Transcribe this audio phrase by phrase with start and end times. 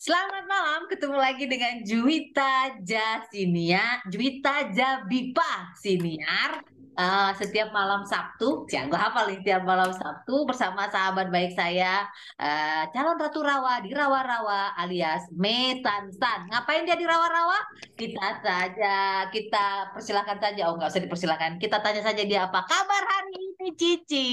[0.00, 6.64] Selamat malam, ketemu lagi dengan Juwita Jasinia, Juwita Jabipa Siniar.
[6.96, 12.08] Uh, setiap malam Sabtu, ya gue hafal nih setiap malam Sabtu bersama sahabat baik saya,
[12.40, 16.48] uh, calon Ratu Rawa di Rawa-Rawa alias Metansan.
[16.48, 17.58] Ngapain dia di Rawa-Rawa?
[17.92, 20.72] Kita saja, kita persilahkan saja.
[20.72, 24.28] Oh nggak usah dipersilahkan, kita tanya saja dia apa kabar hari ini, Cici.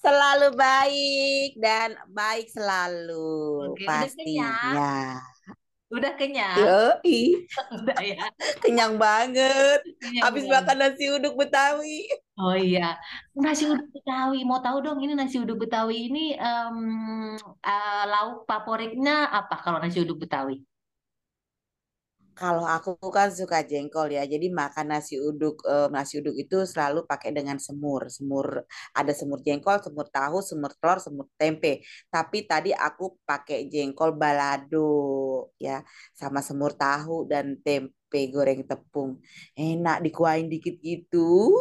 [0.00, 4.56] Selalu baik dan baik selalu Oke, pastinya.
[5.90, 6.54] Udah kenyang.
[6.56, 7.44] Yoi.
[7.82, 8.22] Udah ya.
[8.62, 9.82] Kenyang banget.
[9.98, 10.56] Kenyang Habis banget.
[10.62, 12.06] makan nasi uduk Betawi.
[12.40, 12.96] Oh iya,
[13.36, 14.46] nasi uduk Betawi.
[14.46, 16.78] Mau tahu dong ini nasi uduk Betawi ini um,
[17.60, 20.62] uh, lauk favoritnya apa kalau nasi uduk Betawi?
[22.40, 27.04] Kalau aku kan suka jengkol ya, jadi makan nasi uduk eh, nasi uduk itu selalu
[27.04, 28.08] pakai dengan semur.
[28.08, 28.64] Semur
[28.96, 31.84] ada semur jengkol, semur tahu, semur telur, semur tempe.
[32.08, 34.88] Tapi tadi aku pakai jengkol balado
[35.60, 35.84] ya,
[36.16, 39.20] sama semur tahu dan tempe goreng tepung.
[39.52, 41.52] Enak dikuain dikit gitu.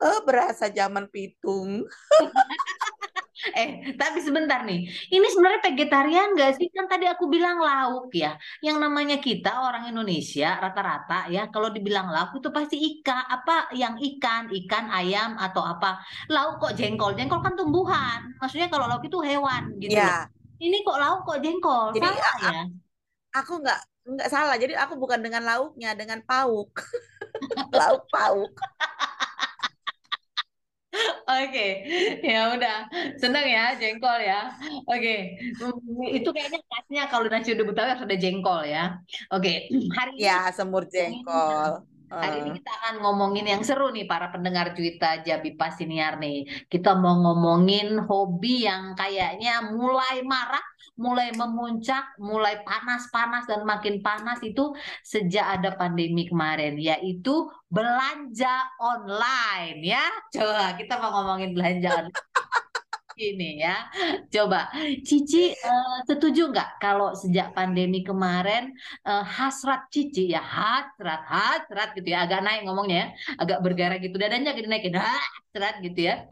[0.00, 1.84] Uh, berasa zaman pitung.
[3.34, 4.86] Eh, tapi sebentar nih.
[5.10, 6.70] Ini sebenarnya vegetarian gak sih?
[6.70, 8.38] Kan tadi aku bilang lauk ya.
[8.62, 13.26] Yang namanya kita orang Indonesia rata-rata ya, kalau dibilang lauk itu pasti ikan.
[13.26, 15.98] Apa yang ikan, ikan, ayam atau apa.
[16.30, 17.18] Lauk kok jengkol.
[17.18, 18.38] Jengkol kan tumbuhan.
[18.38, 19.98] Maksudnya kalau lauk itu hewan gitu.
[19.98, 20.30] Ya.
[20.62, 21.90] Ini kok lauk kok jengkol.
[21.98, 22.62] Jadi Salah ya?
[23.34, 23.80] Aku nggak
[24.14, 24.54] nggak salah.
[24.54, 26.70] Jadi aku bukan dengan lauknya, dengan pauk.
[27.78, 28.54] lauk pauk.
[31.24, 31.68] Oke,
[32.22, 32.86] ya udah.
[33.18, 34.54] Senang ya jengkol ya.
[34.86, 35.38] Oke,
[36.12, 38.98] itu kayaknya khasnya kalau nasi uduk Betawi harus ada jengkol ya.
[39.34, 41.82] Oke, hari ini ya semur jengkol.
[42.14, 46.46] Hari ini kita akan ngomongin yang seru nih para pendengar Juwita Jabi Pasiniar nih.
[46.70, 50.62] Kita mau ngomongin hobi yang kayaknya mulai marah,
[50.94, 59.82] mulai memuncak, mulai panas-panas dan makin panas itu sejak ada pandemi kemarin, yaitu belanja online
[59.82, 60.06] ya.
[60.30, 62.14] Coba kita mau ngomongin belanja online
[63.18, 63.76] ini ya.
[64.30, 64.70] Coba,
[65.02, 68.74] Cici uh, setuju nggak kalau sejak pandemi kemarin
[69.06, 73.06] uh, hasrat Cici ya hasrat, hasrat gitu ya, agak naik ngomongnya ya,
[73.42, 76.26] agak bergara gitu dadanya gitu naikin hasrat gitu ya.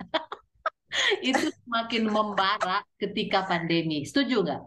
[1.29, 4.05] itu semakin membara ketika pandemi.
[4.05, 4.63] Setuju nggak?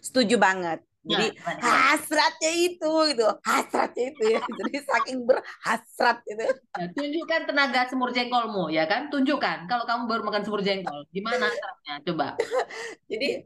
[0.00, 0.80] Setuju banget.
[1.04, 4.40] Jadi nah, hasratnya itu gitu, hasratnya itu ya.
[4.64, 6.44] Jadi saking berhasrat itu.
[6.48, 9.12] Ya, tunjukkan tenaga semur jengkolmu ya kan?
[9.12, 11.94] Tunjukkan kalau kamu baru makan semur jengkol, gimana hasratnya?
[12.08, 12.28] Coba.
[13.12, 13.44] Jadi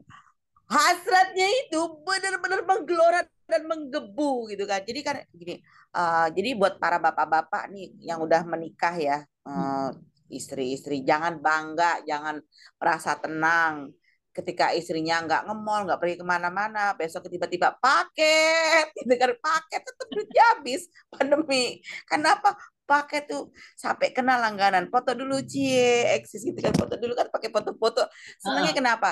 [0.71, 4.79] hasratnya itu benar-benar menggelora dan menggebu gitu kan.
[4.79, 5.59] Jadi kan gini,
[5.97, 9.91] uh, jadi buat para bapak-bapak nih yang udah menikah ya, uh,
[10.29, 12.39] istri-istri jangan bangga, jangan
[12.77, 13.93] merasa tenang
[14.39, 20.07] ketika istrinya nggak ngemol, nggak pergi ke mana-mana, besok tiba-tiba paket, gitu kan paket tetap
[20.07, 20.81] duitnya habis
[21.11, 21.83] pandemi.
[22.07, 22.55] Kenapa?
[22.87, 24.89] Paket tuh sampai kena langganan.
[24.89, 28.05] Foto dulu cie, eksis gitu kan, foto dulu kan pakai foto-foto.
[28.41, 28.77] Senangnya uh.
[28.77, 29.09] kenapa?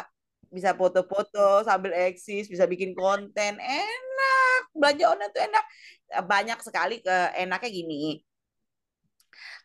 [0.48, 4.62] Bisa foto-foto sambil eksis, bisa bikin konten, enak.
[4.74, 5.66] Belanja online tuh enak.
[6.26, 8.27] Banyak sekali ke enaknya gini.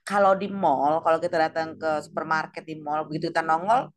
[0.03, 3.91] Kalau di mall, kalau kita datang ke supermarket di mall, begitu kita nongol,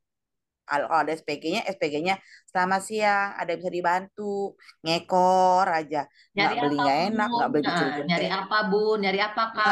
[0.66, 2.18] kalau ada SPG-nya, SPG-nya
[2.50, 8.28] selamat siang, ada bisa dibantu, ngekor aja, nggak beli nggak enak, nggak beli nah, nyari
[8.34, 9.66] apa bu, nyari apa kak?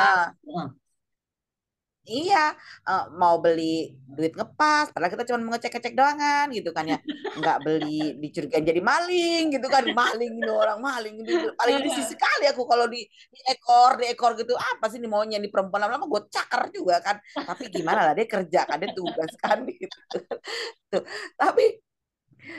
[0.46, 0.68] Nah,
[2.04, 2.52] Iya,
[2.84, 7.00] uh, mau beli duit ngepas, padahal kita cuma mau ngecek-ngecek doangan gitu kan ya.
[7.40, 9.88] Nggak beli dicurigain jadi maling gitu kan.
[9.88, 11.24] Maling ini orang maling.
[11.24, 11.56] Gitu.
[11.56, 14.52] Paling sih sekali aku kalau di, di ekor, di ekor gitu.
[14.52, 17.24] Apa sih ini maunya di perempuan lama-lama gue cakar juga kan.
[17.40, 19.98] Tapi gimana lah dia kerja kan, dia tugas kan gitu.
[20.92, 21.04] Tuh.
[21.40, 21.80] Tapi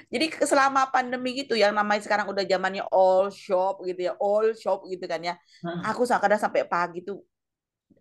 [0.08, 4.88] jadi selama pandemi gitu yang namanya sekarang udah zamannya all shop gitu ya, all shop
[4.88, 5.36] gitu kan ya.
[5.84, 7.20] Aku kadang sampai pagi tuh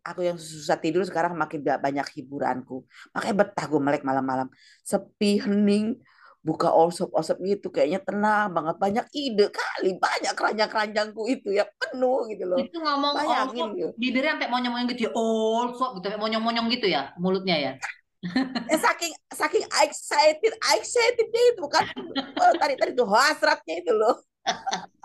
[0.04, 2.84] aku yang susah tidur sekarang makin banyak hiburanku.
[3.16, 4.52] Makanya betah gue melek malam-malam.
[4.84, 5.98] Sepi, hening,
[6.44, 8.76] buka osop-osop gitu kayaknya tenang banget.
[8.76, 12.60] Banyak ide kali banyak keranjang-keranjangku itu ya penuh gitu loh.
[12.60, 17.16] Itu ngomong bayangin gitu bibirnya sampai monyong-monyong gitu ya osop gitu sampai monyong-monyong gitu ya
[17.16, 17.74] mulutnya ya?
[18.72, 21.88] Eh, saking saking excited excited itu kan
[22.40, 24.16] oh, tadi tadi tuh hasratnya itu loh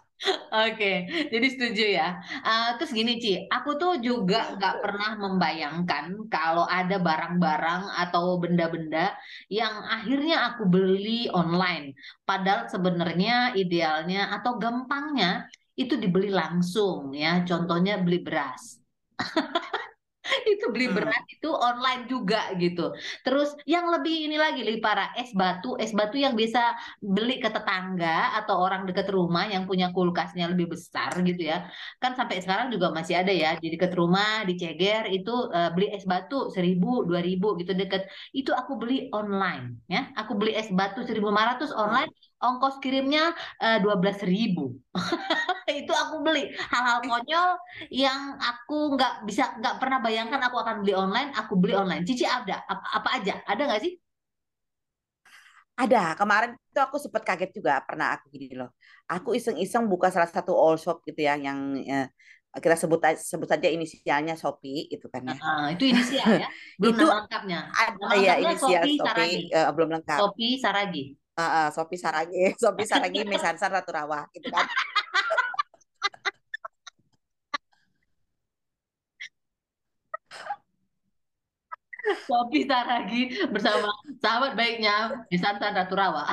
[0.50, 2.18] Oke, jadi setuju ya.
[2.42, 9.14] Uh, terus gini Ci, aku tuh juga nggak pernah membayangkan kalau ada barang-barang atau benda-benda
[9.46, 11.94] yang akhirnya aku beli online.
[12.26, 15.46] Padahal sebenarnya idealnya atau gampangnya
[15.78, 17.46] itu dibeli langsung ya.
[17.46, 18.82] Contohnya beli beras.
[20.52, 20.94] itu beli Hmm.
[20.96, 22.92] beras itu online juga gitu.
[23.24, 27.48] Terus yang lebih ini lagi lebih parah es batu, es batu yang bisa beli ke
[27.54, 31.68] tetangga atau orang dekat rumah yang punya kulkasnya lebih besar gitu ya.
[32.02, 33.56] Kan sampai sekarang juga masih ada ya.
[33.58, 38.02] Jadi dekat rumah di Ceger itu eh, beli es batu seribu dua ribu gitu deket.
[38.34, 40.00] Itu aku beli online ya.
[40.20, 43.34] Aku beli es batu 1.500 online, ongkos kirimnya
[43.82, 44.78] dua belas ribu.
[45.80, 46.54] itu aku beli.
[46.72, 47.48] Hal-hal konyol
[47.92, 52.02] yang aku nggak bisa nggak pernah bayangkan aku akan beli online aku beli online.
[52.08, 52.62] Cici ada?
[52.66, 53.34] Apa, apa aja?
[53.44, 53.92] Ada nggak sih?
[55.78, 58.74] Ada, kemarin itu aku sempat kaget juga pernah aku gini loh.
[59.06, 62.10] Aku iseng-iseng buka salah satu all shop gitu ya yang eh,
[62.58, 65.38] kita sebut sebut saja inisialnya Shopee itu kan ya.
[65.38, 66.48] Nah, itu inisial ya.
[66.82, 67.58] Belum Itu lengkapnya.
[67.70, 69.38] ada ya inisial Shopee Saragi.
[69.54, 70.18] eh, belum lengkap.
[70.18, 71.04] Sophie Saragi
[71.38, 74.66] Uh, uh, Shopee Saragi, Shopee Saragi Mesansan Ratu Rawa gitu kan.
[82.26, 86.24] Sophie Saragi bersama sahabat baiknya di Santan Ratu Rawa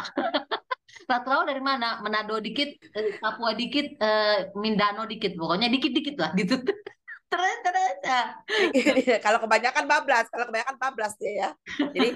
[1.05, 6.31] Ratu Rawa dari mana Manado dikit eh, Papua dikit eh, Mindanao dikit pokoknya dikit-dikit lah
[6.39, 6.55] gitu
[7.31, 9.19] terus terus ya.
[9.19, 11.49] kalau kebanyakan bablas, kalau kebanyakan bablas dia ya.
[11.91, 12.09] Jadi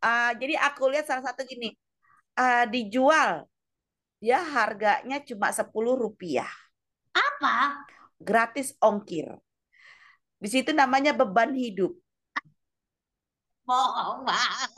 [0.00, 1.74] uh, jadi aku lihat salah satu gini,
[2.38, 3.46] uh, dijual
[4.22, 5.66] ya harganya cuma 10
[5.98, 6.50] rupiah,
[7.10, 7.82] apa
[8.22, 9.26] gratis ongkir.
[10.38, 11.94] Di situ namanya beban hidup.
[13.62, 14.70] bohong banget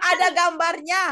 [0.00, 1.02] Ada gambarnya.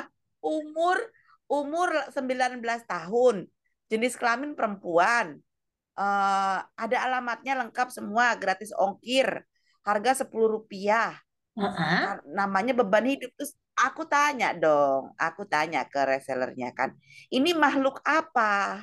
[0.44, 1.00] Umur
[1.48, 3.48] umur 19 tahun.
[3.88, 5.40] Jenis kelamin perempuan.
[5.98, 9.42] Eh, ada alamatnya lengkap semua, gratis ongkir.
[9.82, 11.16] Harga 10 rupiah.
[11.60, 11.98] Heeh.
[12.06, 13.30] Kar- Namanya beban hidup.
[13.36, 16.90] Terus aku tanya dong, aku tanya ke resellernya kan.
[17.34, 18.82] Ini makhluk apa?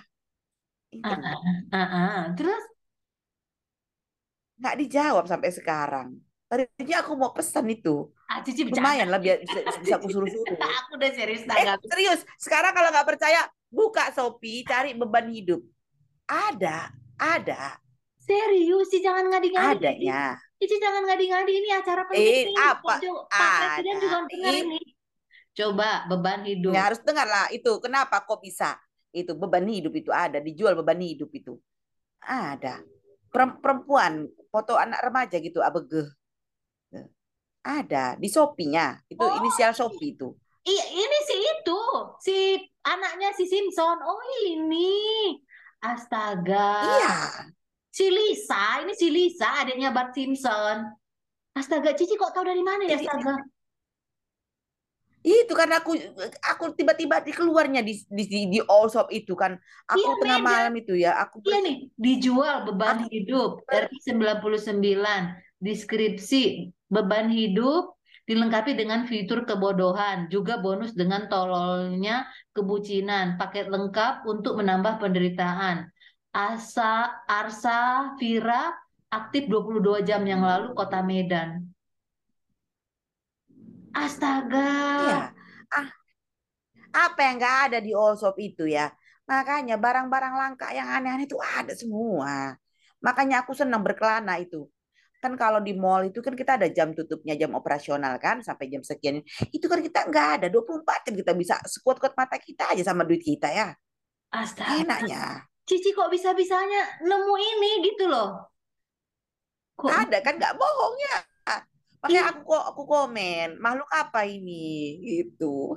[0.93, 1.55] Itu Heeh.
[1.73, 2.35] Heeh.
[2.37, 2.63] Terus
[4.59, 6.07] nggak dijawab sampai sekarang.
[6.45, 8.13] Tadinya aku mau pesan itu.
[8.31, 8.85] ah Cici bercanda.
[8.85, 10.57] Lumayan lah biar bisa, bisa aku suruh-suruh.
[10.61, 12.19] Aku udah serius Eh, serius.
[12.39, 15.61] Sekarang kalau nggak percaya, buka Shopee, cari beban hidup.
[16.25, 16.89] Ada,
[17.21, 17.77] ada,
[18.25, 19.77] Serius sih jangan ngadi-ngadi.
[19.77, 20.21] adanya.
[20.55, 22.47] Cici jangan ngadi-ngadi ini acara penting.
[22.47, 22.95] Eh, apa?
[23.27, 24.79] Pak Presiden juga dengar ini.
[25.55, 26.71] Coba beban hidup.
[26.75, 27.71] Ya harus dengar lah itu.
[27.79, 28.75] Kenapa kok bisa?
[29.15, 31.55] Itu beban hidup itu ada, dijual beban hidup itu.
[32.19, 32.83] Ada.
[33.31, 36.07] Perem- Perempuan, foto anak remaja gitu, abegeh.
[37.65, 39.01] Ada di Shopee-nya.
[39.09, 39.35] Itu Oh.
[39.41, 40.37] inisial Shopee itu.
[40.65, 41.81] Iya, ini si itu,
[42.21, 42.35] si
[42.85, 43.97] anaknya si Simpson.
[44.01, 45.33] Oh ini,
[45.81, 46.69] astaga.
[46.85, 47.13] Iya.
[47.95, 50.91] Si Lisa, ini si Lisa, adiknya Bart Simpson.
[51.55, 53.39] Astaga, Cici kok tahu dari mana ya, astaga?
[55.23, 55.95] Itu kan aku
[56.43, 59.55] aku tiba-tiba di keluarnya di di di, di all shop itu kan.
[59.87, 65.39] Aku Iya, tengah malam itu ya, aku Iya nih, dijual beban Aku- hidup RI 99.
[65.63, 67.95] Deskripsi beban hidup
[68.27, 75.94] dilengkapi dengan fitur kebodohan, juga bonus dengan tololnya kebucinan, paket lengkap untuk menambah penderitaan.
[76.35, 78.75] Asa Arsa Vira
[79.07, 81.63] aktif 22 jam yang lalu Kota Medan.
[83.95, 84.75] Astaga.
[84.99, 85.19] Iya.
[85.71, 85.87] Ah,
[86.91, 88.91] apa yang nggak ada di all shop itu ya?
[89.23, 92.59] Makanya barang-barang langka yang aneh-aneh itu ada semua.
[92.99, 94.67] Makanya aku senang berkelana itu.
[95.23, 98.83] Kan kalau di mall itu kan kita ada jam tutupnya, jam operasional kan sampai jam
[98.83, 99.23] sekian.
[99.55, 103.23] Itu kan kita nggak ada 24 jam kita bisa sekuat-kuat mata kita aja sama duit
[103.23, 103.71] kita ya.
[104.35, 104.83] Astaga.
[104.83, 105.54] Enaknya.
[105.65, 108.29] Cici kok bisa-bisanya nemu ini gitu loh.
[109.75, 111.17] Kok Ada kan nggak bohong ya.
[112.05, 112.21] Makanya Iya.
[112.29, 115.73] aku kok aku komen, makhluk apa ini gitu.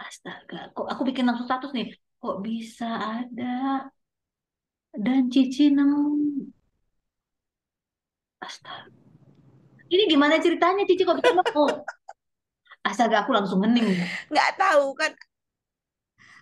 [0.00, 1.92] Astaga, kok aku bikin langsung status nih.
[2.20, 2.88] Kok bisa
[3.20, 3.84] ada?
[4.96, 6.04] Dan Cici nemu.
[8.40, 8.88] Astaga.
[9.90, 11.64] Ini gimana ceritanya Cici kok bisa nemu?
[12.88, 13.92] Astaga, aku langsung hening.
[14.32, 15.12] nggak tahu kan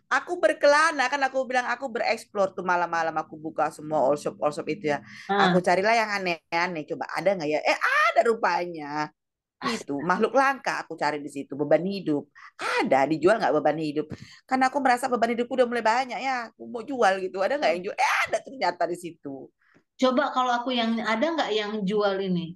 [0.08, 4.52] aku berkelana kan aku bilang aku bereksplor tuh malam-malam aku buka semua all shop all
[4.52, 5.04] shop itu ya.
[5.28, 7.60] Ah, aku carilah yang aneh-aneh coba ada nggak ya?
[7.60, 9.12] Eh ada rupanya.
[9.58, 12.24] Itu makhluk langka aku cari di situ beban hidup.
[12.56, 14.06] Ada dijual nggak beban hidup?
[14.48, 17.70] Karena aku merasa beban hidupku udah mulai banyak ya aku mau jual gitu ada nggak
[17.76, 17.96] yang jual?
[17.96, 19.52] Eh ada ternyata di situ.
[19.98, 22.54] Coba kalau aku yang ada nggak yang jual ini?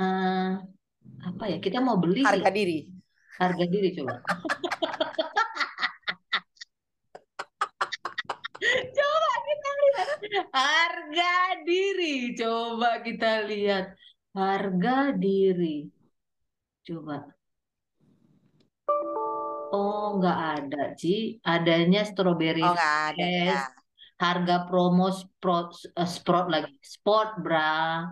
[0.00, 0.52] Eh,
[1.20, 1.60] apa ya?
[1.62, 2.90] Kita mau beli harga diri.
[3.38, 3.88] Harga diri.
[3.94, 4.18] Coba
[9.48, 12.34] kita lihat harga diri.
[12.34, 13.94] Coba kita lihat
[14.34, 15.86] harga diri.
[16.82, 17.22] Coba.
[19.70, 21.38] Oh, nggak ada, Ci.
[21.44, 23.60] Adanya strawberry oh nggak ada ya
[24.18, 28.02] harga promo sport, uh, sport lagi, sport bra.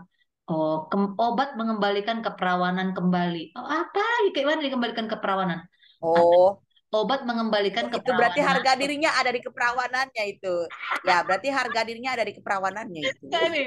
[0.47, 0.87] Oh,
[1.19, 3.59] obat mengembalikan keperawanan kembali.
[3.59, 4.31] Oh, apa?
[4.31, 5.67] Kayak mana dikembalikan keperawanan?
[5.99, 6.63] Oh,
[6.95, 10.57] obat mengembalikan oh, itu berarti harga dirinya ada di keperawanannya itu.
[11.03, 13.25] Ya berarti harga dirinya ada di keperawanannya itu.
[13.27, 13.67] Nih,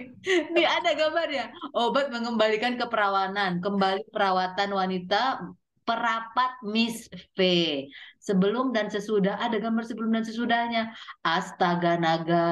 [0.56, 1.52] nih ada gambarnya.
[1.76, 3.60] Obat mengembalikan keperawanan.
[3.60, 5.44] Kembali perawatan wanita
[5.84, 7.40] perapat Miss V.
[8.24, 10.84] Sebelum dan sesudah ada gambar sebelum dan sesudahnya.
[11.26, 12.48] Astaga naga.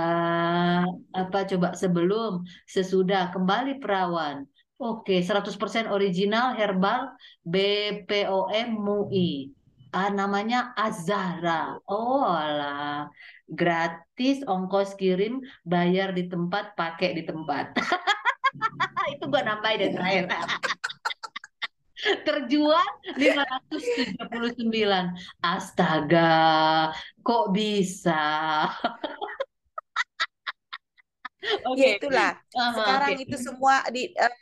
[1.15, 1.77] Apa coba?
[1.77, 4.43] Sebelum sesudah kembali perawan.
[4.77, 7.09] Oke, 100% original herbal
[7.41, 9.56] BPOM MUI
[9.97, 11.81] ah, namanya Azara.
[11.89, 13.09] Oh lah,
[13.49, 17.73] gratis ongkos kirim, bayar di tempat, pakai di tempat.
[19.17, 20.25] Itu gua nambahin dan terakhir.
[21.97, 22.87] Terjual
[23.17, 25.17] 579.
[25.41, 26.93] Astaga,
[27.25, 28.69] kok bisa?
[31.63, 31.79] Oke, okay.
[31.79, 32.31] ya itulah.
[32.51, 33.23] Uh, Sekarang okay.
[33.23, 34.33] itu semua di uh,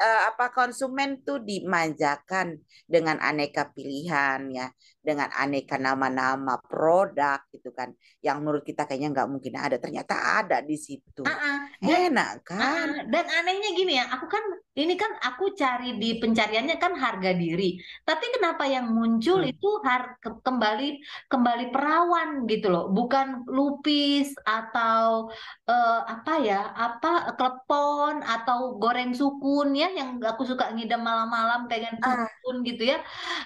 [0.00, 4.66] uh, apa konsumen tuh dimanjakan dengan aneka pilihan ya,
[5.06, 10.60] dengan aneka nama-nama produk gitu kan, yang menurut kita kayaknya nggak mungkin ada, ternyata ada
[10.60, 11.24] di situ.
[11.24, 11.56] Uh -uh.
[11.80, 12.58] Enak kan?
[12.60, 13.02] Uh -uh.
[13.08, 14.44] Dan anehnya gini ya, aku kan
[14.76, 19.52] ini kan aku cari di pencariannya kan harga diri, tapi kenapa yang muncul hmm.
[19.56, 21.00] itu har kembali
[21.32, 25.32] kembali perawan gitu loh, bukan lupis atau
[25.64, 31.70] uh, apa ya, apa klepon atau goreng sukun ya ya yang aku suka ngidam malam-malam
[31.70, 32.26] pengen ah.
[32.66, 32.98] gitu ya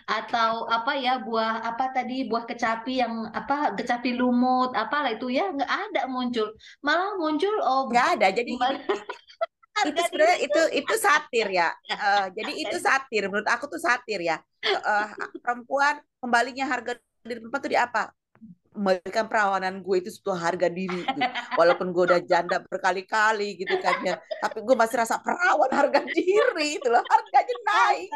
[0.08, 5.50] atau apa ya buah apa tadi buah kecapi yang apa kecapi lumut apalah itu ya
[5.50, 6.54] nggak ada muncul.
[6.86, 8.28] Malah muncul oh nggak ada.
[8.30, 8.54] Jadi
[9.88, 11.68] itu sebenarnya itu itu satir ya.
[11.88, 13.22] Uh, jadi itu satir.
[13.26, 14.36] Menurut aku tuh satir ya.
[14.62, 15.08] Uh,
[15.40, 18.12] perempuan kembalinya harga di tempat tuh di apa?
[18.70, 21.20] Memberikan perawanan gue itu suatu harga diri gitu.
[21.58, 24.14] walaupun gue udah janda berkali-kali gitu kan ya.
[24.38, 27.02] Tapi gue masih rasa perawan harga diri itu loh.
[27.02, 28.08] Harganya naik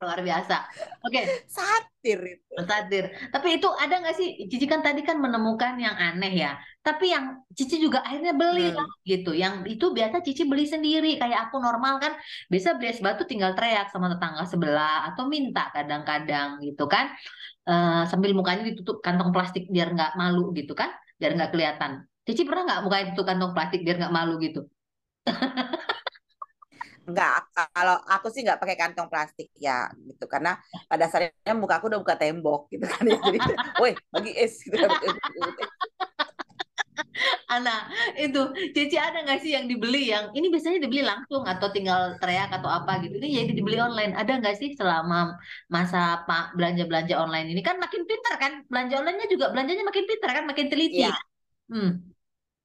[0.00, 0.56] luar biasa.
[1.04, 1.12] Oke.
[1.12, 1.24] Okay.
[1.44, 2.52] satir itu.
[2.64, 3.04] Satir.
[3.28, 4.28] Tapi itu ada nggak sih?
[4.48, 6.56] Cici kan tadi kan menemukan yang aneh ya.
[6.80, 9.04] Tapi yang Cici juga akhirnya beli hmm.
[9.04, 9.36] gitu.
[9.36, 11.20] Yang itu biasa Cici beli sendiri.
[11.20, 12.16] Kayak aku normal kan
[12.48, 17.12] biasa beli es batu tinggal teriak sama tetangga sebelah atau minta kadang-kadang gitu kan.
[17.68, 20.88] Uh, sambil mukanya ditutup kantong plastik biar nggak malu gitu kan
[21.20, 22.08] biar nggak kelihatan.
[22.24, 24.64] Cici pernah nggak mukanya ditutup kantong plastik biar nggak malu gitu
[27.08, 31.88] Enggak, kalau aku sih nggak pakai kantong plastik ya gitu karena pada dasarnya muka aku
[31.90, 33.18] udah buka tembok gitu kan ya.
[33.18, 33.38] Jadi,
[33.82, 34.90] woi bagi es gitu kan.
[37.50, 38.40] Ana, itu
[38.72, 42.70] Cici ada nggak sih yang dibeli yang ini biasanya dibeli langsung atau tinggal teriak atau
[42.70, 43.18] apa gitu?
[43.18, 44.14] Ini jadi dibeli online.
[44.14, 45.34] Ada nggak sih selama
[45.66, 48.52] masa Pak belanja-belanja online ini kan makin pintar kan?
[48.70, 51.02] Belanja onlinenya juga belanjanya makin pintar kan, makin teliti.
[51.02, 51.14] Iya.
[51.70, 51.90] Hmm.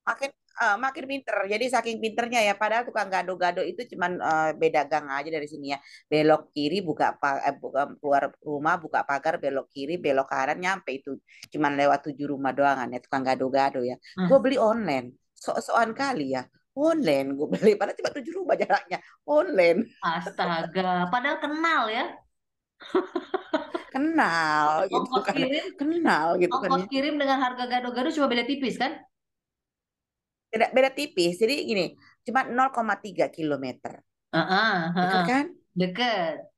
[0.05, 0.29] Makin
[0.61, 1.35] uh, makin pinter.
[1.47, 5.75] Jadi saking pinternya ya, padahal tukang gado-gado itu cuman uh, beda gang aja dari sini
[5.75, 5.79] ya.
[6.07, 11.19] Belok kiri buka eh, buka, keluar rumah buka pagar, belok kiri, belok kanan nyampe itu.
[11.51, 13.95] Cuman lewat tujuh rumah doang ya tukang gado-gado ya.
[14.15, 14.27] Hmm.
[14.31, 15.15] Gue beli online.
[15.35, 16.47] So-soan kali ya.
[16.75, 18.99] Online gue beli padahal cuma tujuh rumah jaraknya.
[19.23, 19.79] Online.
[20.03, 22.05] Astaga, padahal kenal ya.
[23.95, 25.35] kenal gitu kan.
[25.39, 26.69] Kirim, kenal gitu kan.
[26.83, 26.87] Ya.
[26.91, 28.99] kirim dengan harga gado-gado cuma beda tipis kan?
[30.55, 31.35] Beda beda tipis.
[31.35, 31.85] Jadi gini
[32.23, 33.99] cuma 0,3 kilometer.
[34.31, 35.23] Uh -uh, uh -uh.
[35.27, 35.45] kan?
[35.75, 36.55] Deket.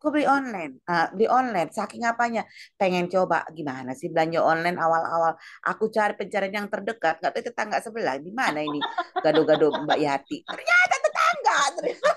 [0.00, 0.80] Aku beli online.
[0.88, 1.68] Uh, beli online.
[1.68, 2.46] Saking apanya?
[2.80, 5.36] Pengen coba gimana sih belanja online awal-awal?
[5.68, 7.20] Aku cari pencarian yang terdekat.
[7.20, 8.16] Nggak tahu tetangga sebelah.
[8.16, 8.80] Di mana ini?
[9.20, 10.40] Gado-gado Mbak Yati.
[10.48, 11.56] Ternyata tetangga.
[11.76, 12.10] Ternyata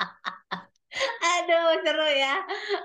[1.38, 2.34] Aduh seru ya.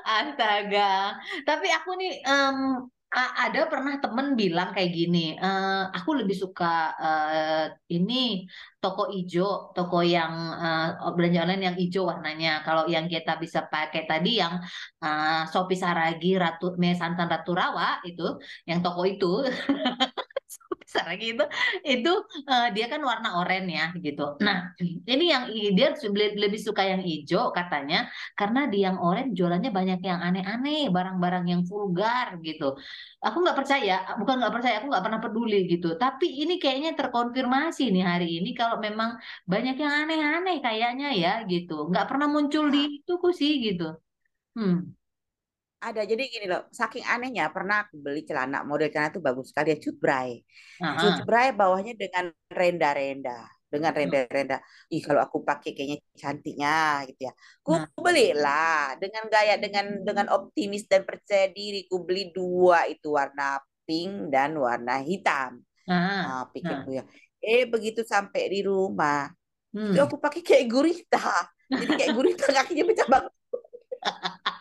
[0.05, 1.17] Astaga.
[1.41, 2.85] Tapi aku nih um,
[3.15, 8.43] ada pernah temen bilang kayak gini, uh, aku lebih suka uh, ini
[8.83, 12.59] toko ijo, toko yang uh, belanja online yang ijo warnanya.
[12.67, 14.59] Kalau yang kita bisa pakai tadi yang
[14.99, 18.35] uh, Sopi Saragi Ratu Me Santan Ratu Rawa itu,
[18.67, 19.47] yang toko itu
[20.85, 21.43] besar gitu
[21.81, 22.11] itu
[22.45, 24.37] uh, dia kan warna oranye ya gitu.
[24.45, 24.57] Nah
[25.11, 25.43] ini yang
[25.77, 25.87] dia
[26.43, 28.05] lebih suka yang hijau katanya
[28.39, 32.77] karena di yang oranye jualannya banyak yang aneh-aneh barang-barang yang vulgar gitu.
[33.25, 35.87] Aku nggak percaya bukan nggak percaya aku nggak pernah peduli gitu.
[35.97, 39.17] Tapi ini kayaknya terkonfirmasi nih hari ini kalau memang
[39.49, 41.89] banyak yang aneh-aneh kayaknya ya gitu.
[41.89, 43.83] Nggak pernah muncul di itu sih gitu.
[44.55, 44.95] Hmm
[45.85, 49.73] ada jadi gini loh saking anehnya pernah aku beli celana model celana itu bagus sekali
[49.73, 50.41] ya cutbray
[50.81, 50.97] uh-huh.
[50.97, 54.57] cutbray bawahnya dengan renda-renda dengan renda-renda
[54.89, 57.85] ih kalau aku pakai kayaknya cantiknya gitu ya ku nah.
[58.01, 64.33] belilah dengan gaya dengan dengan optimis dan percaya diri ku beli dua itu warna pink
[64.33, 65.61] dan warna hitam.
[65.85, 67.05] Ah, Ah, ah, pikirku ya.
[67.39, 69.29] Eh begitu sampai di rumah,
[69.69, 70.05] itu hmm.
[70.09, 71.29] aku pakai kayak gurita.
[71.69, 73.25] Jadi kayak gurita kakinya bercabang.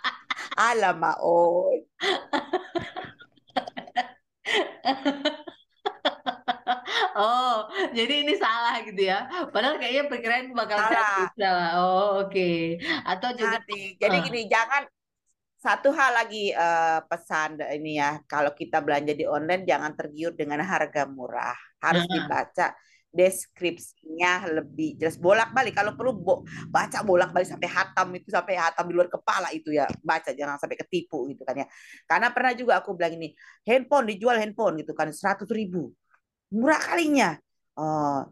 [0.54, 1.75] Alamak, oh.
[7.14, 9.30] Oh, jadi ini salah gitu ya.
[9.54, 11.30] Padahal kayaknya pikiran bakal Salah.
[11.38, 11.70] salah.
[11.78, 12.82] Oh, oke.
[13.06, 13.94] Atau juga Nanti.
[13.94, 14.82] Jadi eh, gini, jangan
[15.54, 18.18] satu hal lagi eh, pesan ini ya.
[18.26, 21.54] Kalau kita belanja di online, jangan tergiur dengan harga murah.
[21.78, 22.66] Harus nah, dibaca
[23.14, 25.14] deskripsinya lebih jelas.
[25.16, 25.73] Bolak-balik.
[25.78, 29.87] Kalau perlu bo- baca bolak-balik sampai hatam itu sampai hatam di luar kepala itu ya.
[30.02, 31.66] Baca jangan sampai ketipu gitu kan ya.
[32.11, 33.30] Karena pernah juga aku bilang ini,
[33.64, 35.94] handphone dijual handphone gitu kan seratus ribu.
[36.50, 37.38] Murah kalinya.
[37.78, 38.26] Oh,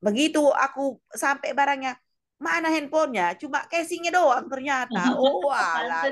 [0.00, 1.92] Begitu aku sampai barangnya,
[2.40, 3.36] mana handphonenya?
[3.36, 5.12] Cuma casingnya doang ternyata.
[5.20, 6.08] Oh alah,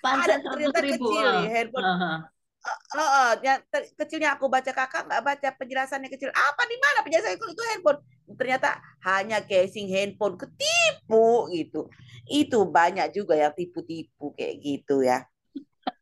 [0.00, 1.84] ada ternyata kecil nih handphone.
[1.84, 2.18] ah, ah.
[2.62, 6.30] Oh, oh, yang te- kecilnya aku baca kakak nggak baca penjelasannya kecil.
[6.30, 7.98] Apa di mana penjelasan itu, itu handphone?
[8.38, 11.90] Ternyata hanya casing handphone ketipu gitu.
[12.30, 15.26] Itu banyak juga yang tipu-tipu kayak gitu ya.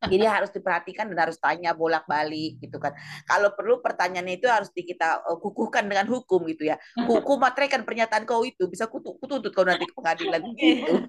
[0.01, 2.97] Jadi harus diperhatikan dan harus tanya bolak-balik gitu kan.
[3.29, 6.81] Kalau perlu pertanyaannya itu harus di kita uh, kukuhkan dengan hukum gitu ya.
[7.05, 11.05] Hukum matraikan pernyataan kau itu bisa kutu- kutuntut kau nanti ke pengadilan gitu.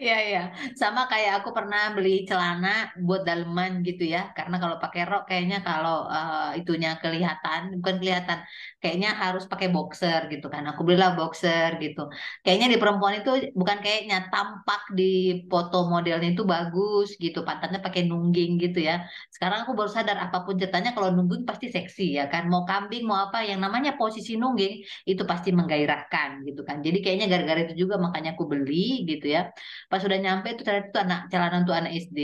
[0.00, 0.40] Iya, iya.
[0.80, 4.32] Sama kayak aku pernah beli celana buat daleman gitu ya.
[4.32, 8.38] Karena kalau pakai rok kayaknya kalau eh, itunya kelihatan, bukan kelihatan,
[8.80, 10.62] kayaknya harus pakai boxer gitu kan.
[10.70, 12.08] Aku belilah boxer gitu.
[12.46, 15.04] Kayaknya di perempuan itu bukan kayaknya tampak di
[15.50, 17.42] foto modelnya itu bagus gitu.
[17.42, 19.04] Pantatnya pakai nungging gitu ya.
[19.34, 22.46] Sekarang aku baru sadar apa pun ceritanya kalau nungging pasti seksi ya kan.
[22.46, 26.80] Mau kambing mau apa yang namanya posisi nungging itu pasti menggairahkan gitu kan.
[26.86, 29.50] Jadi kayaknya gara-gara itu juga makanya aku beli gitu ya.
[29.90, 32.18] Pas sudah nyampe itu ternyata itu anak celana untuk anak SD.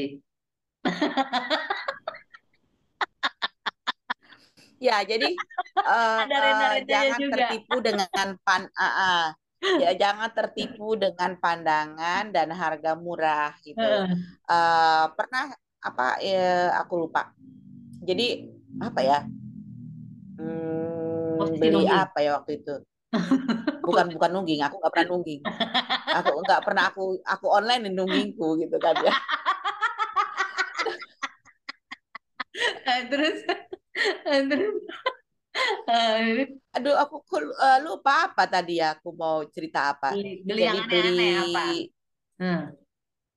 [4.83, 5.31] Ya, jadi
[5.79, 7.35] uh, Ada uh, jangan juga.
[7.39, 9.25] tertipu dengan pan uh, uh.
[9.79, 13.79] ya jangan tertipu dengan pandangan dan harga murah gitu.
[14.51, 17.35] Uh, pernah apa ya aku lupa.
[18.03, 18.47] Jadi
[18.79, 19.19] apa ya?
[20.39, 21.91] Hmm, Posisi beli nungging.
[21.91, 22.75] apa ya waktu itu?
[23.87, 25.43] Bukan bukan nungging, aku nggak pernah nungging.
[26.23, 29.11] Aku nggak pernah aku aku online nunggingku gitu kan ya.
[33.11, 33.39] terus
[34.51, 34.75] terus
[35.89, 38.97] eh, Aduh, aku uh, lupa apa tadi ya.
[38.97, 40.17] Aku mau cerita apa.
[40.17, 41.65] beli, beli Jadi yang beli aneh-aneh apa?
[42.41, 42.63] Hmm.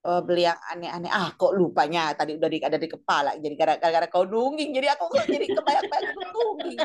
[0.05, 1.09] Uh, beli yang aneh-aneh.
[1.09, 3.33] Ah, kok lupanya tadi udah di, ada di kepala.
[3.41, 6.77] Jadi gara- gara-gara kau nungging, jadi aku kok jadi kebayang-bayang nungging.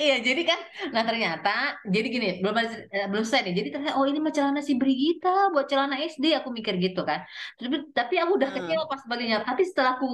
[0.00, 0.58] Iya, jadi kan,
[0.94, 1.48] nah ternyata,
[1.94, 2.54] jadi gini, belum
[2.96, 3.54] eh, belum selesai nih.
[3.58, 7.20] Jadi ternyata, oh ini mah celana si Brigita buat celana SD, aku mikir gitu kan.
[7.58, 8.54] Tapi, tapi aku udah Hmm.
[8.54, 9.36] kecewa pas belinya.
[9.48, 10.06] Tapi setelah aku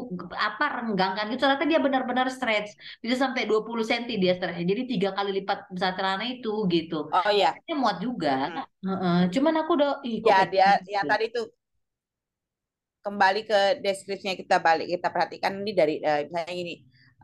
[0.49, 2.69] apa renggangkan gitu, ternyata dia benar-benar stretch,
[3.05, 4.65] bisa sampai 20 cm dia stretchnya.
[4.73, 6.95] Jadi tiga kali lipat besar celana itu gitu.
[7.13, 7.55] Oh iya.
[7.67, 8.31] Dia muat juga.
[8.87, 9.19] Heeh.
[9.35, 11.11] Cuman aku udah, ih Ya dia yang gitu.
[11.11, 11.45] tadi tuh
[13.03, 16.75] kembali ke deskripsinya kita balik kita perhatikan ini dari eh, misalnya ini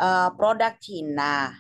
[0.02, 1.54] eh, produk Cina,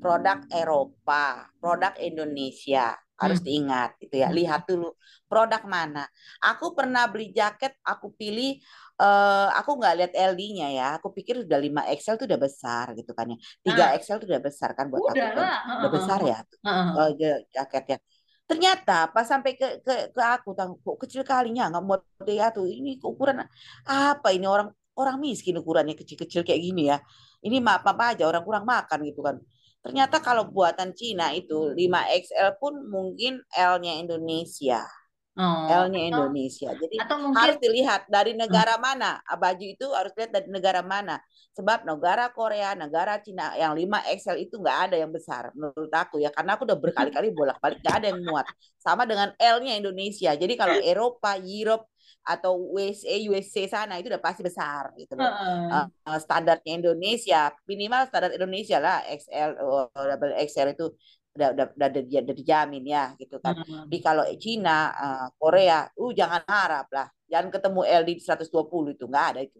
[0.00, 3.46] produk Eropa, produk Indonesia harus Hmm.
[3.46, 4.28] diingat gitu ya.
[4.28, 4.36] Hmm.
[4.38, 4.96] Lihat dulu
[5.28, 6.04] produk mana.
[6.40, 8.56] Aku pernah beli jaket, aku pilih
[9.00, 10.86] eh, aku nggak lihat LD-nya ya.
[10.96, 13.36] Aku pikir udah 5 XL tuh udah besar gitu kan ya.
[13.66, 15.46] 3 Nah, XL tuh udah besar kan buat udah aku kan.
[15.80, 16.36] Udah besar ya
[16.98, 17.96] eh, ja- jaketnya.
[18.48, 22.66] Ternyata pas sampai ke ke, ke aku tang kok kecil kalinya nggak muat dia tuh
[22.66, 23.36] ini ukuran
[23.86, 26.98] apa ini orang orang miskin ukurannya kecil-kecil kayak gini ya.
[27.46, 29.36] Ini maaf apa aja orang kurang makan gitu kan.
[29.80, 34.84] Ternyata kalau buatan Cina itu 5XL pun mungkin L-nya Indonesia.
[35.40, 36.68] Oh, L-nya Indonesia.
[36.76, 39.24] Jadi atau mungkin harus dilihat dari negara mana.
[39.24, 41.16] Ah, Baju itu harus lihat dari negara mana.
[41.56, 46.28] Sebab negara Korea, negara Cina yang 5XL itu nggak ada yang besar menurut aku ya.
[46.28, 48.44] Karena aku udah berkali-kali bolak-balik nggak ada yang muat.
[48.76, 50.36] Sama dengan L-nya Indonesia.
[50.36, 51.88] Jadi kalau Eropa, Europe
[52.30, 55.26] atau USA, USA sana itu udah pasti besar gitu loh.
[55.26, 55.84] Heeh.
[56.06, 60.86] Uh, standarnya Indonesia minimal standar Indonesia lah XL, oh, double XL itu
[61.30, 63.54] udah udah udah, udah, udah dijamin ya gitu kan.
[63.58, 63.86] Heeh.
[63.86, 67.06] Tapi kalau Cina, uh, Korea, uh jangan harap lah.
[67.30, 69.58] Jangan ketemu LD 120 itu nggak ada itu.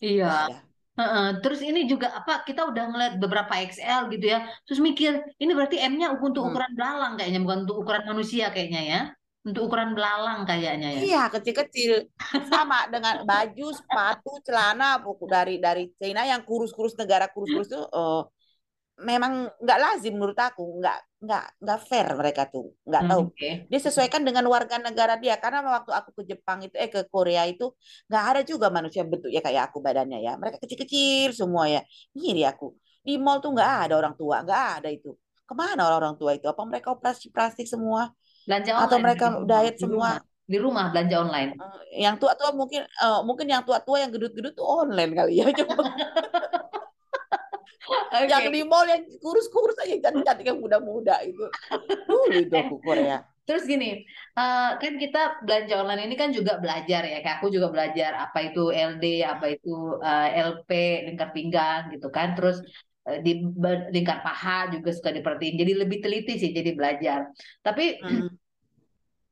[0.00, 0.24] Iya.
[0.24, 0.58] Nggak ada.
[0.92, 1.28] Heeh.
[1.40, 2.44] Terus ini juga apa?
[2.44, 4.44] Kita udah ngeliat beberapa XL gitu ya.
[4.68, 6.52] Terus mikir, ini berarti M-nya untuk Hmm.
[6.52, 9.00] ukuran belalang kayaknya, bukan untuk ukuran manusia kayaknya ya.
[9.42, 11.00] Untuk ukuran belalang kayaknya ya.
[11.02, 12.06] Iya, kecil-kecil.
[12.46, 18.22] Sama dengan baju, sepatu, celana buku dari dari China yang kurus-kurus negara kurus-kurus itu uh,
[19.02, 20.78] memang nggak lazim menurut aku.
[20.78, 22.70] Nggak nggak nggak fair mereka tuh.
[22.86, 23.22] Nggak tahu.
[23.34, 23.50] Oke.
[23.66, 25.34] dia sesuaikan dengan warga negara dia.
[25.42, 27.74] Karena waktu aku ke Jepang itu eh ke Korea itu
[28.06, 30.38] nggak ada juga manusia bentuknya kayak aku badannya ya.
[30.38, 31.82] Mereka kecil-kecil semua ya.
[32.14, 32.78] Ngiri aku.
[33.02, 34.46] Di mall tuh nggak ada orang tua.
[34.46, 35.18] Nggak ada itu.
[35.42, 36.46] Ke mana orang-orang tua itu?
[36.46, 38.14] Apa mereka operasi plastik semua
[38.48, 41.50] Belanja atau online mereka di rumah, diet di semua rumah, di rumah belanja online.
[41.94, 45.84] Eh, yang tua-tua mungkin eh, mungkin yang tua-tua yang gedut-gedut tuh online kali ya coba
[48.28, 48.54] yang Oke.
[48.54, 51.44] di mall yang kurus-kurus aja cantik-cantik yang muda-muda itu
[52.06, 54.06] dulu itu aku Korea Terus gini,
[54.38, 57.18] eh, kan kita belanja online ini kan juga belajar ya.
[57.26, 60.70] Kayak aku juga belajar apa itu LD, apa itu eh, LP,
[61.10, 62.38] lingkar pinggang gitu kan.
[62.38, 65.58] Terus eh, di ba- lingkar paha juga suka diperhatiin.
[65.58, 67.20] Jadi lebih teliti sih jadi belajar.
[67.66, 68.28] Tapi Mm.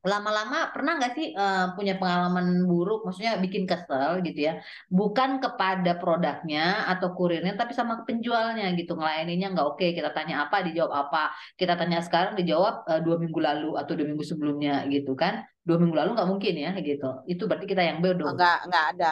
[0.01, 4.53] lama-lama pernah nggak sih eh, punya pengalaman buruk, maksudnya bikin kesel gitu ya,
[4.89, 10.65] bukan kepada produknya atau kurirnya, tapi sama penjualnya gitu, ngelayaninnya nggak oke, kita tanya apa,
[10.65, 11.23] dijawab apa,
[11.61, 15.77] kita tanya sekarang, dijawab eh, dua minggu lalu atau dua minggu sebelumnya gitu kan, dua
[15.77, 18.33] minggu lalu nggak mungkin ya gitu, itu berarti kita yang bodoh.
[18.33, 19.11] nggak nggak ada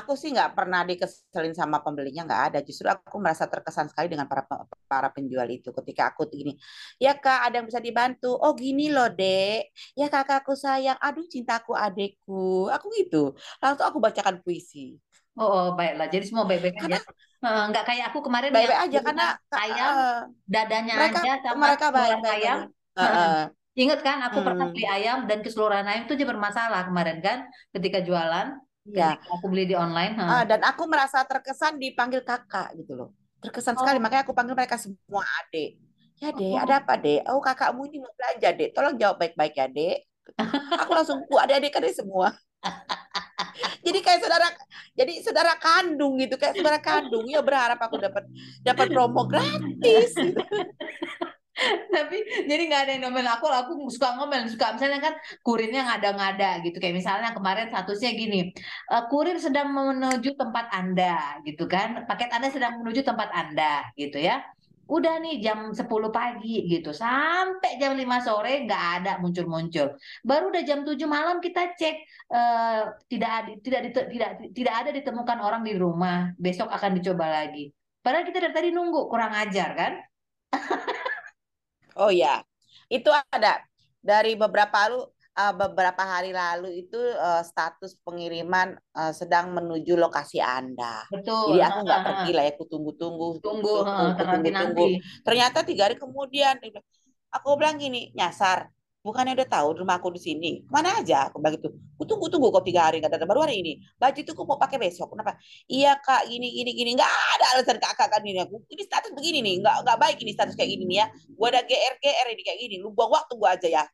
[0.00, 2.58] Aku sih nggak pernah dikeselin sama pembelinya, nggak ada.
[2.66, 4.42] Justru aku merasa terkesan sekali dengan para
[4.90, 5.70] para penjual itu.
[5.70, 6.58] Ketika aku gini,
[6.98, 8.34] ya kak ada yang bisa dibantu.
[8.34, 10.98] Oh gini loh dek, ya kakakku sayang.
[10.98, 12.66] Aduh cintaku adekku.
[12.74, 13.38] Aku gitu.
[13.62, 14.98] Langsung aku bacakan puisi.
[15.34, 16.98] Oh, oh, baiklah, jadi semua baik-baik aja.
[17.42, 22.38] Nggak kayak aku kemarin baik-baik aja karena ayam, eh, dadanya mereka aja sama mereka baik-baik
[22.38, 22.58] ayam.
[22.94, 27.18] eh, Ingat kan, aku pernah hmm, beli ayam dan keseluruhan ayam itu aja bermasalah kemarin
[27.18, 27.38] kan,
[27.74, 28.54] ketika jualan,
[28.88, 29.16] ya.
[29.32, 30.12] aku beli di online.
[30.16, 30.24] ha.
[30.40, 33.08] Ah, dan aku merasa terkesan dipanggil kakak gitu loh.
[33.40, 35.76] Terkesan sekali, Oh, makanya aku panggil mereka semua adek.
[36.22, 36.30] Ya
[36.62, 37.20] ada oh, apa dek?
[37.28, 38.70] Oh kakakmu ini mau belanja dek.
[38.72, 39.98] Tolong jawab baik-baik ya dek.
[40.80, 42.32] Aku langsung ku adik-adik kan semua.
[43.84, 44.48] Jadi kayak saudara,
[44.96, 47.28] jadi saudara kandung gitu, kayak saudara kandung.
[47.28, 48.24] Ya berharap aku dapat
[48.64, 50.40] dapat promo gratis gitu.
[51.94, 52.16] tapi
[52.50, 55.14] jadi nggak ada yang ngomel aku, aku suka ngomel, suka misalnya kan
[55.46, 58.50] kurirnya ngada-ngada gitu, kayak misalnya kemarin statusnya gini,
[58.90, 64.18] "Eh, kurir sedang menuju tempat Anda gitu kan, paket Anda sedang menuju tempat Anda gitu
[64.18, 64.42] ya.
[64.84, 69.96] Udah nih jam 10 pagi gitu, sampai jam 5 sore nggak ada muncul-muncul.
[70.20, 71.96] Baru udah jam 7 malam kita cek
[72.34, 76.34] eh, tidak tidak tidak tidak ada ditemukan orang di rumah.
[76.36, 77.72] Besok akan dicoba lagi.
[78.04, 79.92] Padahal kita dari tadi nunggu, kurang ajar kan?
[81.98, 82.42] Oh ya,
[82.90, 83.62] itu ada
[84.02, 85.06] dari beberapa lalu
[85.38, 91.06] uh, beberapa hari lalu itu uh, status pengiriman uh, sedang menuju lokasi Anda.
[91.10, 91.58] Betul.
[91.58, 93.74] Jadi aku nggak pergi lah ya, aku tunggu-tunggu, Tunggu,
[94.18, 94.84] ternanti tunggu-tunggu.
[94.86, 95.22] nanti.
[95.22, 96.58] Ternyata tiga hari kemudian,
[97.34, 98.70] aku bilang gini, nyasar.
[99.04, 101.28] Bukannya udah tahu rumah aku di sini, mana aja?
[101.28, 101.68] Aku bilang gitu.
[102.00, 103.28] Aku tunggu-tunggu kok tiga hari nggak datang.
[103.28, 103.76] Baru hari ini.
[104.00, 105.12] Baju itu aku mau pakai besok.
[105.12, 105.36] Kenapa?
[105.68, 106.90] Iya kak, gini gini gini.
[106.96, 108.64] Nggak ada alasan kakak kan ini aku.
[108.64, 111.06] Ini status begini nih, nggak nggak baik ini status kayak gini nih ya.
[111.36, 112.74] Gua ada GR GR ini kayak gini.
[112.80, 113.84] Lu buang waktu gua aja ya.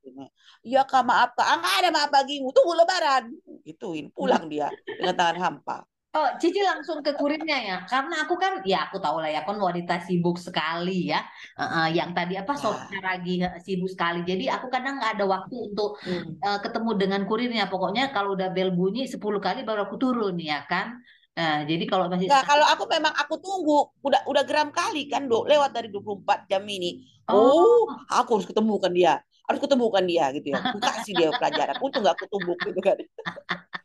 [0.63, 1.43] Iya kak maaf kak.
[1.43, 2.55] Ah, nggak ada maaf bagimu.
[2.55, 3.35] Tunggu lebaran.
[3.67, 4.15] Gituin.
[4.15, 5.90] Pulang dia dengan tangan hampa.
[6.11, 9.55] Oh, Cici langsung ke kurirnya ya, karena aku kan, ya aku tahu lah ya, kan
[9.67, 11.23] wanita sibuk sekali ya,
[11.55, 12.59] Heeh, yang tadi apa Ya.
[12.63, 13.31] sopnya lagi
[13.63, 16.35] sibuk sekali, jadi aku kadang nggak ada waktu untuk Hmm.
[16.43, 20.67] eh, ketemu dengan kurirnya, pokoknya kalau udah bel bunyi 10 kali baru aku turun ya
[20.67, 20.99] kan,
[21.39, 25.25] Nah, jadi kalau masih Nggak, kalau aku memang aku tunggu udah udah geram kali kan
[25.31, 27.01] do lewat dari 24 jam ini.
[27.29, 29.15] oh Oh, aku harus ketemukan dia.
[29.49, 30.61] Harus ketemukan dia gitu ya.
[30.69, 31.77] Aku kasih dia pelajaran.
[31.83, 32.97] Untung nggak tumbuk gitu kan.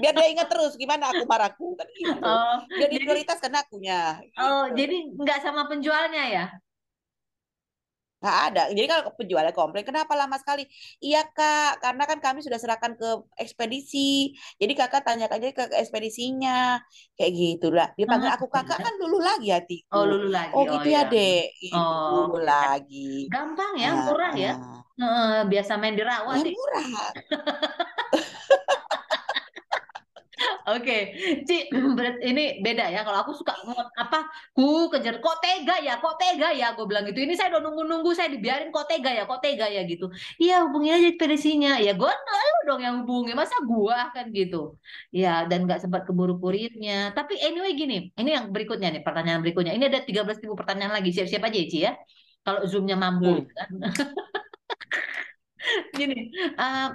[0.00, 2.18] Biar dia ingat terus gimana aku marahku kan gitu.
[2.22, 4.78] oh jadi diprioritaskan akunya oh gitu.
[4.78, 6.44] jadi nggak sama penjualnya ya?
[8.22, 8.60] Nggak ada.
[8.70, 10.62] Jadi kalau penjualnya komplain, kenapa lama sekali?
[11.02, 13.06] Iya kak, karena kan kami sudah serahkan ke
[13.42, 14.30] ekspedisi.
[14.62, 16.78] Jadi kakak tanyakan aja ke ekspedisinya.
[17.18, 17.86] Kayak gitu lah.
[17.98, 19.50] Dia panggil Ah, aku kakak kan dulu lagi
[19.94, 20.08] Oh hatiku.
[20.10, 21.50] lulu lagi, Oh oh gitu ya ya, dek.
[21.66, 22.50] Itu oh dulu ya.
[22.50, 22.96] lagi.
[23.32, 24.78] gampang ya, Ah, murah ya, ah.
[25.00, 26.54] Heeh, biasa main di rawa Ya sih.
[26.54, 27.12] murah.
[30.70, 30.96] Oke,
[31.48, 31.56] Ci,
[31.98, 33.00] berat ini beda ya.
[33.02, 33.52] Kalau aku suka
[33.98, 34.18] apa,
[34.54, 37.18] ku kejar kok tega ya, kok tega ya, gue bilang gitu.
[37.24, 40.06] Ini saya udah nunggu-nunggu, saya dibiarin kok tega ya, kok tega ya gitu.
[40.38, 41.72] Iya hubungi aja ekspedisinya.
[41.82, 44.78] Ya gue lu dong yang hubungi, masa gua kan gitu.
[45.10, 47.10] Ya dan nggak sempat keburu kurirnya.
[47.16, 49.72] Tapi anyway gini, ini yang berikutnya nih, pertanyaan berikutnya.
[49.74, 51.92] Ini ada 13.000 pertanyaan lagi, siap-siap aja ya, Ci ya.
[52.42, 53.46] Kalau zoomnya mampu, Hmm.
[53.54, 53.70] kan.
[55.98, 56.14] Gini,
[56.58, 56.88] eh,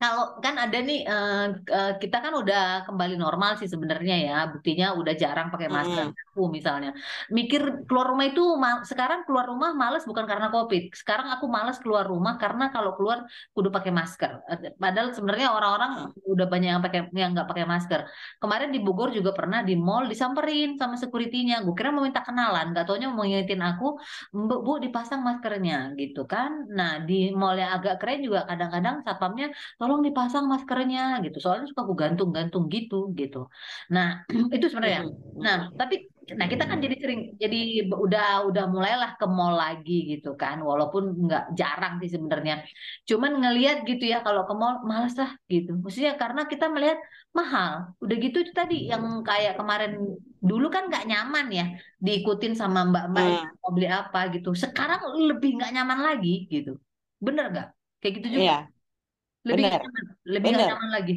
[0.00, 1.34] kalau kan ada nih eh,
[1.76, 4.34] eh, kita kan udah kembali normal sih sebenarnya ya.
[4.52, 6.06] Buktinya udah jarang pakai masker.
[6.08, 6.25] Mm-mm.
[6.36, 6.92] Aku misalnya.
[7.32, 8.44] Mikir keluar rumah itu
[8.84, 10.92] sekarang keluar rumah males bukan karena covid.
[10.92, 13.24] Sekarang aku males keluar rumah karena kalau keluar
[13.56, 14.44] kudu pakai masker.
[14.76, 18.04] Padahal sebenarnya orang-orang udah banyak yang pakai yang nggak pakai masker.
[18.36, 22.76] Kemarin di Bogor juga pernah di mall disamperin sama sekuritinya gue kira mau minta kenalan
[22.76, 23.96] nggak taunya mau ngingetin aku
[24.36, 26.68] bu, bu dipasang maskernya gitu kan.
[26.68, 29.48] Nah di mall yang agak keren juga kadang-kadang satpamnya
[29.80, 31.40] tolong dipasang maskernya gitu.
[31.40, 33.48] Soalnya suka aku gantung-gantung gitu gitu.
[33.88, 35.08] Nah itu sebenarnya.
[35.40, 40.34] Nah tapi Nah kita kan jadi sering jadi udah udah mulailah ke mall lagi gitu
[40.34, 40.58] kan.
[40.58, 42.66] Walaupun nggak jarang sih sebenarnya.
[43.06, 45.78] Cuman ngelihat gitu ya kalau ke mall malas lah gitu.
[45.78, 46.98] Maksudnya karena kita melihat
[47.30, 47.94] mahal.
[48.02, 51.66] Udah gitu itu tadi yang kayak kemarin dulu kan nggak nyaman ya
[52.02, 53.62] diikutin sama mbak-mbak hmm.
[53.62, 54.50] mau beli apa gitu.
[54.58, 56.74] Sekarang lebih nggak nyaman lagi gitu.
[57.22, 57.68] Bener nggak?
[58.02, 58.42] Kayak gitu juga.
[58.42, 58.60] Iya.
[59.46, 59.78] lebih bener.
[59.78, 60.02] nyaman.
[60.26, 61.12] Lebih nggak nyaman lagi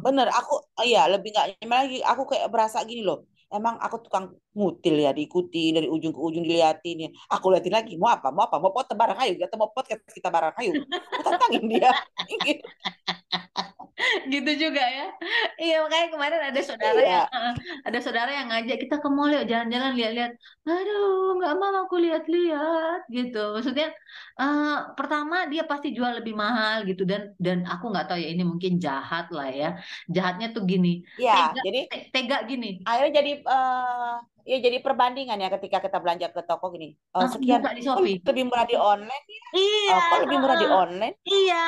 [0.00, 0.26] bener.
[0.32, 1.98] Aku iya lebih nggak nyaman lagi.
[2.00, 6.42] Aku kayak berasa gini loh emang aku tukang ngutil ya diikuti dari ujung ke ujung
[6.42, 7.10] diliatin ya.
[7.32, 8.34] Aku liatin lagi mau apa?
[8.34, 8.58] Mau apa?
[8.58, 8.88] Mau pot?
[8.96, 11.90] Barang ayo atau mau pot kita barang ayo aku tantangin dia
[14.32, 15.06] gitu juga ya.
[15.56, 17.08] Iya makanya kemarin ada saudara iya.
[17.08, 17.26] yang
[17.88, 20.32] ada saudara yang ngajak kita ke mall yuk jalan-jalan lihat-lihat.
[20.68, 23.56] Aduh nggak mau aku lihat-lihat gitu.
[23.56, 23.88] Maksudnya
[24.36, 28.44] uh, pertama dia pasti jual lebih mahal gitu dan dan aku nggak tahu ya ini
[28.44, 29.68] mungkin jahat lah ya.
[30.12, 31.80] Jahatnya tuh gini ya tega, jadi
[32.12, 32.84] tega gini.
[32.84, 36.94] akhirnya jadi uh, ya jadi perbandingan ya ketika kita belanja ke toko gini.
[37.12, 38.22] Oh, sekian di Shopee.
[38.22, 39.42] Oh, lebih murah di online ya?
[39.58, 39.90] Iya.
[39.90, 41.16] Oh, kok lebih murah di online?
[41.26, 41.64] Iya,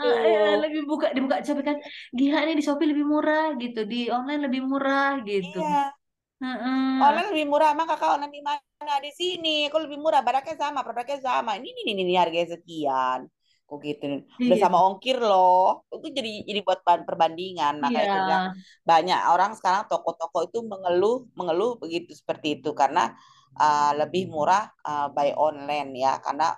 [0.00, 0.08] gitu.
[0.08, 1.76] uh, lebih buka dibuka Shopee kan.
[2.16, 5.60] Gila nih di Shopee lebih murah gitu, di online lebih murah gitu.
[5.60, 5.92] Iya.
[6.36, 7.00] Uh-uh.
[7.00, 8.94] Online lebih murah, emang kakak online di mana?
[9.00, 9.68] Di sini.
[9.68, 10.24] Kok lebih murah?
[10.24, 11.56] Barangnya sama, produknya sama.
[11.60, 13.28] Ini ini ini, ini harganya sekian
[13.66, 14.62] kok gitu udah iya.
[14.62, 15.82] sama ongkir loh.
[15.90, 17.82] Itu jadi jadi buat bahan perbandingan.
[17.82, 18.38] Makanya iya.
[18.86, 22.70] banyak orang sekarang toko-toko itu mengeluh mengeluh begitu seperti itu.
[22.72, 23.10] Karena
[23.58, 26.22] uh, lebih murah uh, by online ya.
[26.22, 26.54] Karena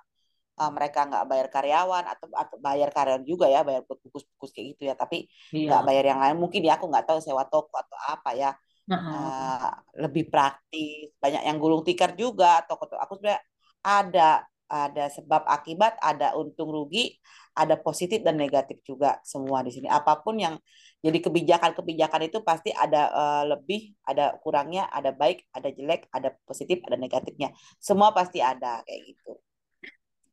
[0.60, 4.92] uh, mereka nggak bayar karyawan atau atau bayar karyawan juga ya bayar bukus-bukus kayak gitu
[4.92, 4.94] ya.
[4.94, 5.24] Tapi
[5.56, 5.88] nggak iya.
[5.88, 6.36] bayar yang lain.
[6.36, 8.52] Mungkin ya aku nggak tahu sewa toko atau apa ya.
[8.88, 11.08] Uh, lebih praktis.
[11.16, 12.60] Banyak yang gulung tikar juga.
[12.68, 13.40] Toko-toko aku sebenarnya
[13.80, 17.16] ada ada sebab akibat, ada untung rugi,
[17.56, 19.88] ada positif dan negatif juga semua di sini.
[19.88, 20.60] Apa pun yang
[21.00, 26.84] jadi kebijakan-kebijakan itu pasti ada uh, lebih, ada kurangnya, ada baik, ada jelek, ada positif,
[26.86, 27.50] ada negatifnya.
[27.80, 29.32] Semua pasti ada kayak gitu.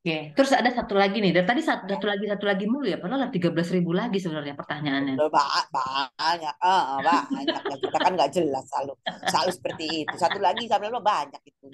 [0.06, 1.34] Oke, terus ada satu lagi nih.
[1.34, 3.02] Dan tadi satu, satu lagi satu lagi mulu ya.
[3.02, 5.18] Padahal tiga belas ribu lagi sebenarnya pertanyaannya.
[5.18, 5.65] Ba
[6.13, 7.62] banyak, uh, banyak.
[7.82, 8.94] Kita kan nggak jelas selalu,
[9.26, 10.13] selalu seperti itu.
[10.22, 11.65] Satu lagi sampai banyak itu.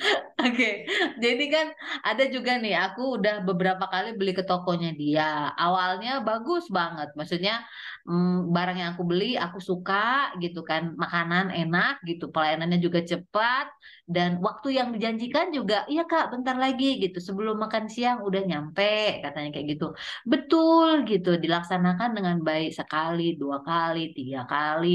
[0.48, 0.88] Oke,
[1.20, 1.76] jadi kan
[2.08, 2.72] ada juga nih.
[2.96, 5.52] Aku udah beberapa kali beli ke tokonya dia.
[5.60, 7.12] Awalnya bagus banget.
[7.20, 7.68] Maksudnya
[8.08, 10.96] hmm, barang yang aku beli aku suka gitu kan.
[10.96, 12.32] Makanan enak gitu.
[12.32, 13.68] Pelayanannya juga cepat
[14.12, 18.84] dan waktu yang dijanjikan juga iya kak bentar lagi gitu sebelum makan siang udah nyampe
[19.24, 19.86] katanya kayak gitu.
[20.32, 24.88] Betul gitu dilaksanakan dengan baik sekali dua kali tiga kali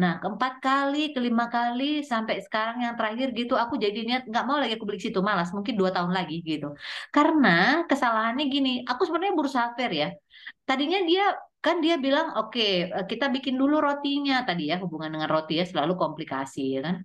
[0.00, 3.54] nah keempat kali kelima kali sampai sekarang yang terakhir gitu.
[3.62, 6.66] Aku jadi niat nggak mau lagi aku beli situ malas mungkin dua tahun lagi gitu.
[7.14, 7.48] Karena
[7.90, 10.08] kesalahannya gini aku sebenarnya berusaha fair ya.
[10.68, 11.24] Tadinya dia
[11.64, 14.44] kan dia bilang oke okay, eh, kita bikin dulu rotinya.
[14.44, 16.96] Tadi ya hubungan dengan roti ya selalu komplikasi ya kan?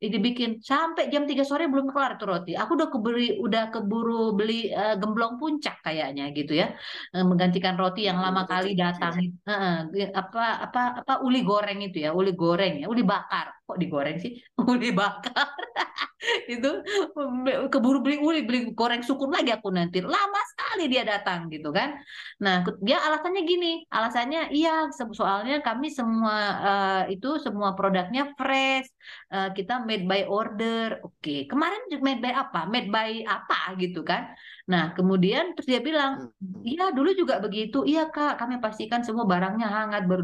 [0.00, 2.56] Dibikin sampai jam 3 sore belum kelar tuh roti.
[2.56, 6.72] Aku udah keberi udah keburu beli uh, gemblong puncak kayaknya gitu ya.
[7.12, 9.12] Uh, menggantikan roti yang lama kali datang
[9.44, 9.84] uh,
[10.16, 14.40] apa apa apa uli goreng itu ya uli goreng ya uli bakar kok digoreng sih?
[14.72, 15.52] Uli bakar
[16.54, 16.70] itu
[17.68, 20.00] keburu beli uli beli goreng sukun lagi aku nanti.
[20.00, 22.00] Lama sekali dia datang gitu kan?
[22.40, 23.84] Nah dia alasannya gini.
[23.92, 28.88] Alasannya iya soalnya kami semua uh, itu semua produknya fresh
[29.30, 31.04] uh, kita made by order.
[31.04, 31.40] Oke okay.
[31.44, 32.66] kemarin made by apa?
[32.66, 33.76] Made by apa?
[33.76, 34.32] Gitu kan
[34.68, 36.60] nah kemudian terus dia bilang hmm.
[36.68, 37.78] iya dulu juga begitu.
[37.90, 40.22] Iya kak kami pastikan semua barangnya hangat baru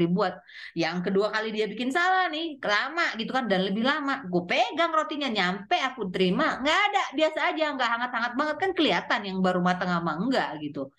[0.00, 0.34] dibuat.
[0.76, 4.12] Yang kedua kali dia bikin salah nih lama gitu kan dan lebih lama.
[4.28, 6.60] Gue pegang rotinya nyampe aku terima.
[6.62, 8.56] Nggak ada biasa aja nggak hangat-hangat banget.
[8.62, 10.92] Kan kelihatan yang baru matang sama enggak gitu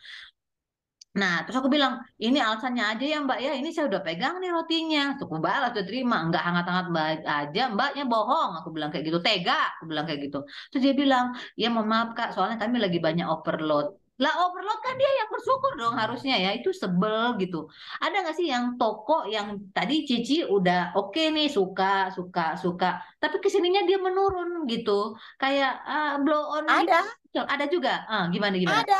[1.09, 4.53] Nah, terus aku bilang, ini alasannya aja ya mbak ya, ini saya udah pegang nih
[4.53, 5.17] rotinya.
[5.17, 6.21] Suku balas, udah terima.
[6.21, 8.61] Enggak hangat-hangat aja, mbaknya bohong.
[8.61, 9.73] Aku bilang kayak gitu, tega.
[9.81, 10.45] Aku bilang kayak gitu.
[10.69, 13.97] Terus dia bilang, ya mohon maaf kak, soalnya kami lagi banyak overload.
[14.19, 17.71] Lah overload kan dia yang bersyukur dong harusnya ya, itu sebel gitu.
[18.03, 22.99] Ada nggak sih yang toko yang tadi Cici udah oke okay nih, suka, suka, suka.
[23.17, 25.15] Tapi ke sininya dia menurun gitu.
[25.39, 26.67] Kayak uh, blow on.
[26.67, 27.01] Ada.
[27.31, 27.41] Gitu.
[27.47, 28.03] Ada juga.
[28.11, 28.83] Uh, gimana, gimana?
[28.83, 28.99] Ada.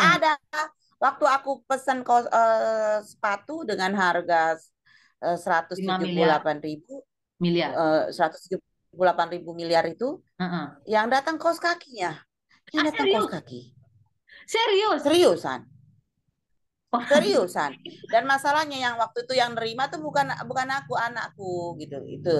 [0.00, 0.83] Hmm.
[1.00, 4.56] Waktu aku pesan kos, uh, sepatu dengan harga
[5.24, 7.00] seratus tujuh puluh delapan ribu
[7.40, 8.44] miliar eh, seratus
[8.92, 10.66] delapan ribu miliar itu Heeh.
[10.84, 12.12] yang datang kaos kakinya
[12.76, 13.32] yang Ah, datang kaos serius?
[13.32, 13.60] kaki
[14.44, 15.00] Serius?
[15.00, 15.60] seriusan
[17.10, 17.74] seriusan.
[18.12, 21.98] Dan masalahnya yang waktu itu yang nerima tuh bukan bukan aku anakku gitu.
[22.06, 22.30] Itu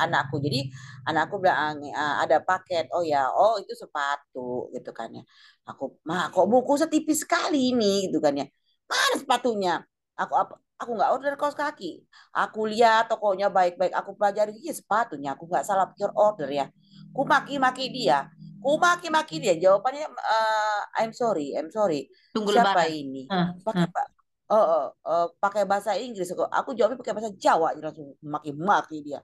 [0.00, 0.40] anakku.
[0.40, 0.70] Jadi
[1.08, 2.88] anakku bilang "Ah, ada paket.
[2.94, 3.28] Oh ya.
[3.32, 4.70] Oh itu sepatu.
[4.72, 5.22] Gitu kan ya.
[5.68, 8.08] Aku mah kok buku setipis sekali ini?
[8.08, 8.46] Gitu kan ya.
[8.90, 9.74] Mana sepatunya?
[10.16, 12.00] Aku apa aku nggak order kaos kaki.
[12.32, 14.56] Aku lihat tokonya baik-baik aku pelajari.
[14.64, 15.36] Iya sepatunya.
[15.36, 16.66] Aku nggak salah pikir order ya.
[17.12, 22.06] Ku maki-maki dia ku maki-maki dia jawabannya "Eh, I'm sorry I'm sorry.
[22.36, 22.92] Tunggu siapa lebaran.
[22.92, 23.22] ini?
[23.64, 24.06] Pakai pak
[24.50, 26.30] oh, oh, oh, pakai bahasa Inggris.
[26.34, 29.20] Kok aku jawabnya pakai bahasa Jawa dia langsung maki-maki dia.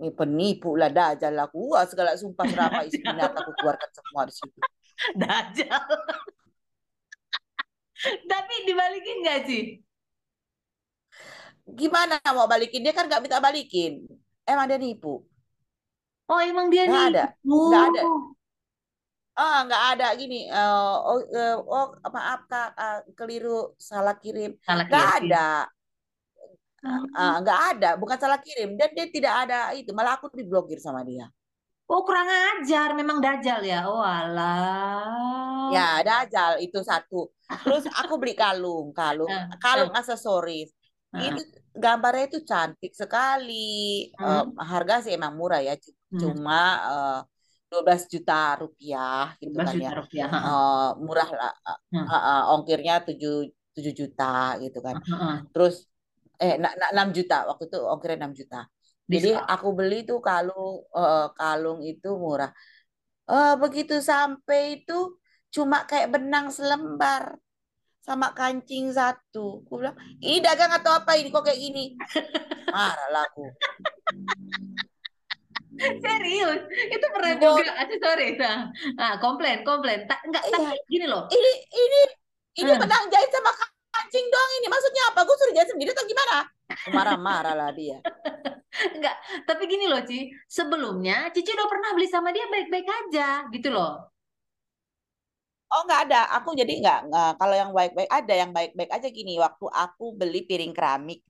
[0.00, 1.76] Ini penipu lah dajal aku.
[1.76, 4.60] Wah segala sumpah serapa isi minat aku keluarkan semua di situ.
[5.12, 5.84] Dajjal.
[8.30, 9.64] Tapi dibalikin nggak sih?
[11.70, 12.82] gimana mau balikin?
[12.82, 14.02] Dia kan nggak minta balikin.
[14.42, 15.22] Emang dia nipu?
[16.30, 17.70] Oh, emang dia ada nipu.
[17.70, 18.02] nggak ada
[19.36, 24.86] ah nggak ada gini eh, oh, eh, oh maaf kak ah, keliru salah kirim Salah
[24.88, 25.30] nggak kirim.
[25.32, 25.68] ada
[26.80, 27.04] Oh.
[27.12, 31.04] Ah, nggak ada bukan salah kirim dan dia tidak ada itu malah aku diblokir sama
[31.04, 31.28] dia
[31.90, 32.94] Oh, kurang ajar.
[32.94, 33.82] Memang Dajjal ya.
[33.90, 35.74] Oh, alah.
[35.74, 37.34] Ya, dajal itu satu.
[37.66, 40.70] Terus aku beli kalung, kalung, Nah, kalung nah, aksesoris.
[41.10, 41.42] Itu
[41.74, 44.06] gambarnya itu cantik sekali.
[44.14, 46.18] Eh, Hmm, harga sih emang murah ya, hmm.
[46.22, 46.62] cuma
[46.94, 47.18] eh,
[47.70, 49.98] 12 juta rupiah gitu 12 kan juta ya.
[50.02, 50.28] rupiah.
[50.30, 51.52] Eh, murah lah.
[51.94, 54.96] Hmm, eh, eh, ongkirnya 7 7 juta gitu kan.
[54.98, 55.46] ha.
[55.54, 55.86] Terus
[56.42, 58.60] eh na- na- 6 juta waktu itu ongkirnya 6 juta.
[59.10, 62.50] Jadi aku beli tuh kalung eh, kalung itu murah.
[63.30, 65.14] Eh, begitu sampai itu
[65.54, 67.38] cuma kayak benang selembar
[68.02, 69.62] sama kancing satu.
[69.62, 71.94] Aku bilang, ini dagang atau apa ini kok kayak gini?
[72.74, 73.44] Marah lah aku.
[76.04, 76.60] Serius,
[76.92, 78.36] itu pernah Bot, juga aksesoris.
[78.36, 78.58] Nah,
[78.96, 80.04] nah, komplain, komplain.
[80.04, 81.22] Ta enggak, iya, tapi gini loh.
[81.32, 82.00] ini ini
[82.60, 82.80] ini Hmm.
[82.82, 83.50] benang jahit sama
[83.94, 84.66] kancing doang ini.
[84.68, 85.20] Maksudnya apa?
[85.24, 86.36] Gue suruh jahit sendiri atau gimana?
[86.90, 87.98] Marah-marah lah dia.
[88.96, 89.16] Enggak,
[89.48, 90.30] tapi gini loh, Ci.
[90.46, 94.10] Sebelumnya Cici udah pernah beli sama dia baik-baik aja, gitu loh.
[95.70, 99.32] Oh nggak ada, aku jadi nggak nggak- kalau yang baik-baik ada yang baik-baik aja gini.
[99.38, 101.22] Waktu aku beli piring keramik,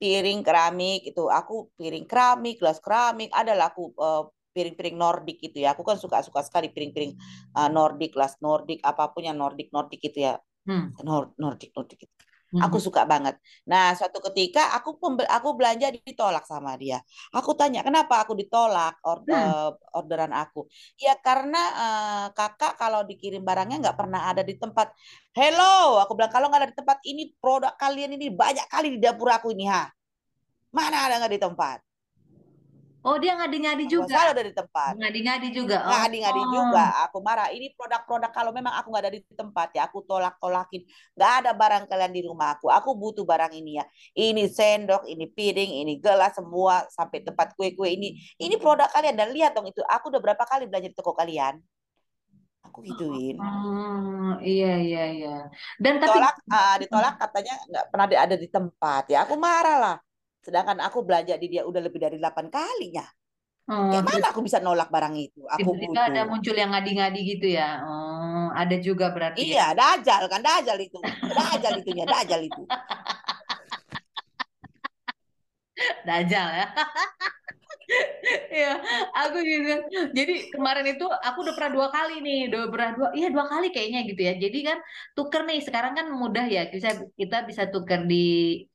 [0.00, 5.76] piring keramik itu aku piring keramik, gelas keramik, adalah aku eh, piring-piring Nordik gitu ya.
[5.76, 7.12] Aku kan suka-suka sekali piring-piring
[7.54, 10.40] eh, Nordik, gelas Nordik, apa pun yang Nordik Nordik gitu ya.
[10.64, 10.96] Hmm.
[11.04, 12.08] Nor Nordik Nordik.
[12.08, 12.14] gitu.
[12.52, 13.34] Hmm, Aku suka banget.
[13.70, 16.98] Nah, suatu ketika aku aku belanja ditolak sama dia.
[17.34, 19.34] Aku tanya, "Kenapa aku ditolak or- hmm.
[19.34, 20.66] eh, orderan aku?"
[20.98, 24.92] Ya karena eh, kakak kalau dikirim barangnya nggak pernah ada di tempat.
[25.34, 28.98] Hello, aku bilang kalau nggak ada di tempat ini produk kalian ini banyak kali di
[29.02, 29.86] dapur aku ini ha.
[30.74, 31.78] Mana ada nggak di tempat?
[33.00, 34.12] Oh, dia ngadi-ngadi juga.
[34.12, 34.92] selalu ada di tempat.
[35.00, 35.76] Ngadi-ngadi juga.
[35.88, 36.48] Ngadi-ngadi Oh.
[36.52, 36.84] juga.
[37.08, 37.48] Aku marah.
[37.48, 40.84] Ini produk-produk kalau memang aku nggak ada di tempat ya aku tolak-tolakin.
[41.16, 42.68] Nggak ada barang kalian di rumah aku.
[42.68, 43.84] Aku butuh barang ini ya.
[44.12, 48.20] Ini sendok, ini piring, ini gelas semua sampai tempat kue-kue ini.
[48.36, 49.80] Ini produk kalian dan lihat dong itu.
[49.88, 51.56] Aku udah berapa kali belanja di toko kalian.
[52.68, 53.40] Aku gituin.
[53.40, 55.34] Oh, iya, iya, iya.
[55.80, 59.24] Dan tapi Ditolak, ah, ditolak katanya nggak pernah ada di tempat ya.
[59.24, 59.96] Aku marah lah.
[60.40, 63.04] Sedangkan aku belanja di dia udah lebih dari 8 kalinya.
[63.68, 65.44] oh, Kayak mana aku bisa nolak barang itu?
[65.44, 67.84] Aku tiba-tiba ada muncul yang ngadi-ngadi gitu ya.
[67.84, 69.72] Oh, ada juga berarti ya.
[69.72, 70.98] Iya, dajal kan, dajal itu.
[71.28, 72.62] Dajal itunya, dajal itu.
[76.06, 76.66] Dajjal ya.
[78.54, 78.68] Iya,
[79.18, 79.72] aku juga.
[80.18, 83.66] Jadi kemarin itu aku udah pernah dua kali nih, udah pernah dua, iya dua kali
[83.74, 84.32] kayaknya gitu ya.
[84.44, 84.78] Jadi kan
[85.16, 86.88] tuker nih, sekarang kan mudah ya, bisa
[87.20, 88.16] kita bisa tuker di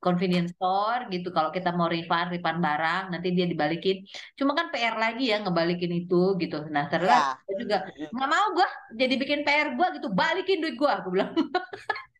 [0.03, 1.27] convenience store gitu.
[1.35, 3.95] Kalau kita mau refund, refund barang, nanti dia dibalikin.
[4.39, 6.55] Cuma kan PR lagi ya ngebalikin itu gitu.
[6.73, 7.09] Nah terus
[7.47, 7.55] Ya.
[7.61, 7.75] juga
[8.13, 8.67] nggak mau gua,
[8.99, 11.31] jadi bikin PR gua gitu, balikin duit gua, aku bilang.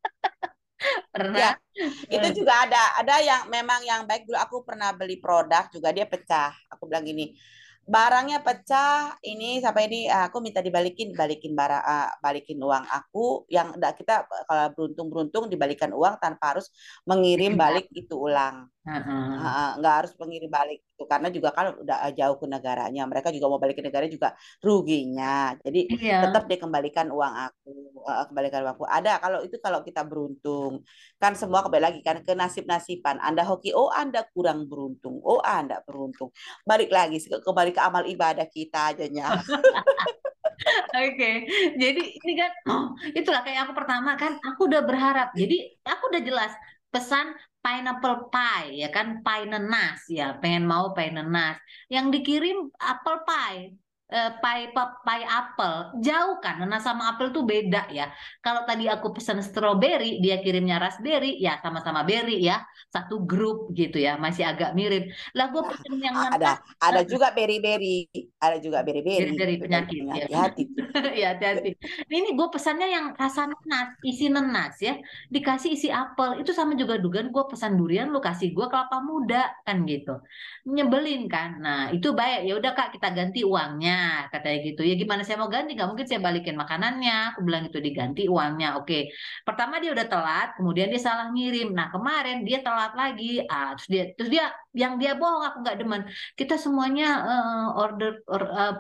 [1.09, 1.39] Pernah.
[1.39, 1.51] Ya,
[2.07, 2.83] itu juga ada.
[2.99, 6.51] Ada yang memang yang baik dulu aku pernah beli produk juga dia pecah.
[6.71, 7.35] Aku bilang gini,
[7.85, 13.45] barangnya pecah ini sampai ini ah, aku minta dibalikin, balikin barang, ah, balikin uang aku
[13.47, 16.73] yang enggak kita kalau beruntung-beruntung dibalikan uang tanpa harus
[17.05, 18.65] mengirim balik itu ulang.
[18.85, 23.59] Nggak harus pengirim balik itu karena juga kan udah jauh ke negaranya mereka juga mau
[23.59, 25.57] balik ke negara juga ruginya.
[25.59, 26.29] Jadi Iya.
[26.29, 27.73] tetap dikembalikan uang aku
[28.05, 28.85] eh, kembalikan uang aku.
[28.85, 30.85] Ada kalau itu kalau kita beruntung
[31.17, 35.41] kan semua kembali lagi kan ke nasib nasiban anda hoki oh anda kurang beruntung oh
[35.41, 36.29] anda beruntung.
[36.63, 39.33] Balik lagi kembali ke amal ibadah kita ajanya.
[40.95, 41.31] Oke,
[41.75, 45.35] jadi ini kan, oh, itulah kayak aku pertama kan, aku udah berharap.
[45.35, 46.51] Jadi aku udah jelas
[46.89, 47.35] pesan
[47.65, 49.25] pineapple pie ya kan?
[49.25, 50.37] Pie nenas ya.
[50.37, 51.57] Pengen mau pie nenas
[51.89, 53.73] yang dikirim apple pie
[54.39, 54.71] pai
[55.03, 56.63] pai apel jauh kan?
[56.63, 58.07] Nanas sama apel tuh beda ya.
[58.39, 62.63] Kalau tadi aku pesan strawberry dia kirimnya raspberry ya sama-sama berry ya.
[62.87, 65.11] Satu grup gitu ya masih agak mirip.
[65.35, 68.07] Lah gue pesen yang ada ada juga berry berry
[68.39, 69.35] ada juga berry berry.
[69.35, 70.27] berry penyakit ya.
[70.31, 70.63] Hati
[71.21, 71.75] ya hati-hati.
[72.07, 74.95] Ini gue pesannya yang rasa nanas isi nanas ya.
[75.27, 79.51] Dikasih isi apel itu sama juga dugaan gue pesan durian lu kasih gue kelapa muda
[79.67, 80.23] kan gitu.
[80.63, 81.59] Nyebelin kan?
[81.59, 82.47] Nah itu baik.
[82.47, 84.81] Ya udah kak kita ganti uangnya katanya gitu.
[84.89, 85.71] Ya gimana saya mau ganti?
[85.75, 87.15] Nggak mungkin saya balikin makanannya.
[87.33, 88.67] Aku bilang itu diganti uangnya.
[88.79, 89.13] Oke.
[89.47, 91.67] Pertama dia udah telat kemudian dia salah ngirim.
[91.77, 93.43] Nah kemarin dia telat lagi.
[93.51, 94.45] Ah terus dia terus dia
[94.75, 96.01] yang dia bohong aku nggak demen.
[96.39, 98.73] Kita semuanya uh, order or, uh,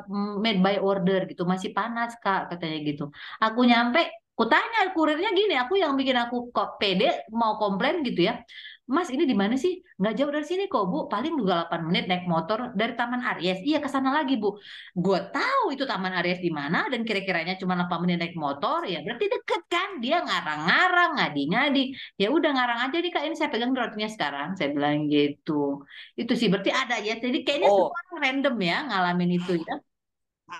[0.43, 1.43] made by order gitu.
[1.43, 3.03] Masih panas kak katanya gitu.
[3.41, 4.01] Aku nyampe
[4.35, 8.43] Kutanya kurirnya gini, aku yang bikin aku kok pede mau komplain gitu ya.
[8.85, 9.81] Mas ini di mana sih?
[9.97, 13.57] Nggak jauh dari sini kok Bu, paling juga 8 menit naik motor dari Taman Aries.
[13.65, 14.61] Iya ke sana lagi Bu.
[14.93, 19.01] Gue tahu itu Taman Aries di mana dan kira-kiranya cuma 8 menit naik motor, ya
[19.01, 19.89] berarti deket kan?
[20.03, 21.81] Dia ngarang-ngarang, ngadi-ngadi.
[22.21, 24.47] Ya udah ngarang aja nih Kak, ini saya pegang rotinya sekarang.
[24.53, 25.81] Saya bilang gitu.
[26.13, 27.17] Itu sih berarti ada ya.
[27.17, 27.89] Jadi kayaknya oh.
[27.89, 29.75] semua random ya ngalamin itu ya.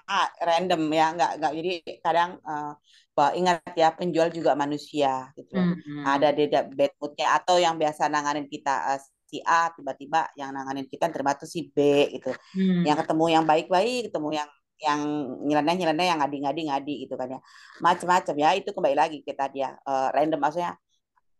[0.09, 1.51] Ah, random ya, nggak nggak.
[1.61, 1.71] Jadi
[2.01, 2.73] kadang uh,
[3.15, 5.55] Wah, ingat ya penjual juga manusia gitu.
[5.55, 6.03] Mm-hmm.
[6.03, 10.83] Ada di bad moodnya atau yang biasa nanganin kita uh, si A tiba-tiba yang nanganin
[10.83, 12.35] kita terima tuh si B gitu.
[12.59, 12.83] Mm.
[12.83, 14.99] Yang ketemu yang baik-baik, ketemu yang yang
[15.47, 17.41] nyeleneh-nyeleneh yang ngadi-ngadi-ngadi gitu kan ya.
[17.79, 20.75] Macam-macam ya itu kembali lagi kita dia uh, random maksudnya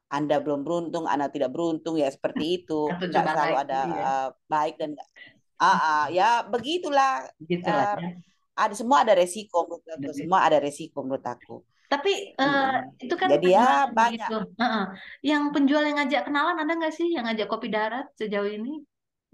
[0.08, 2.88] anda belum beruntung, Anda tidak beruntung ya seperti itu.
[2.88, 4.00] Tidak selalu ada ya.
[4.00, 4.96] uh, baik dan
[5.60, 7.28] uh, uh, ya begitulah.
[7.36, 11.56] begitulah uh, ya ada semua ada resiko menurut aku semua ada resiko menurut aku.
[11.86, 14.26] Tapi uh, itu kan jadi ya banyak.
[14.26, 14.40] gitu.
[14.42, 14.86] uh -uh.
[15.22, 17.14] yang penjual yang ngajak kenalan ada nggak sih?
[17.14, 18.82] Yang ngajak kopi darat sejauh ini?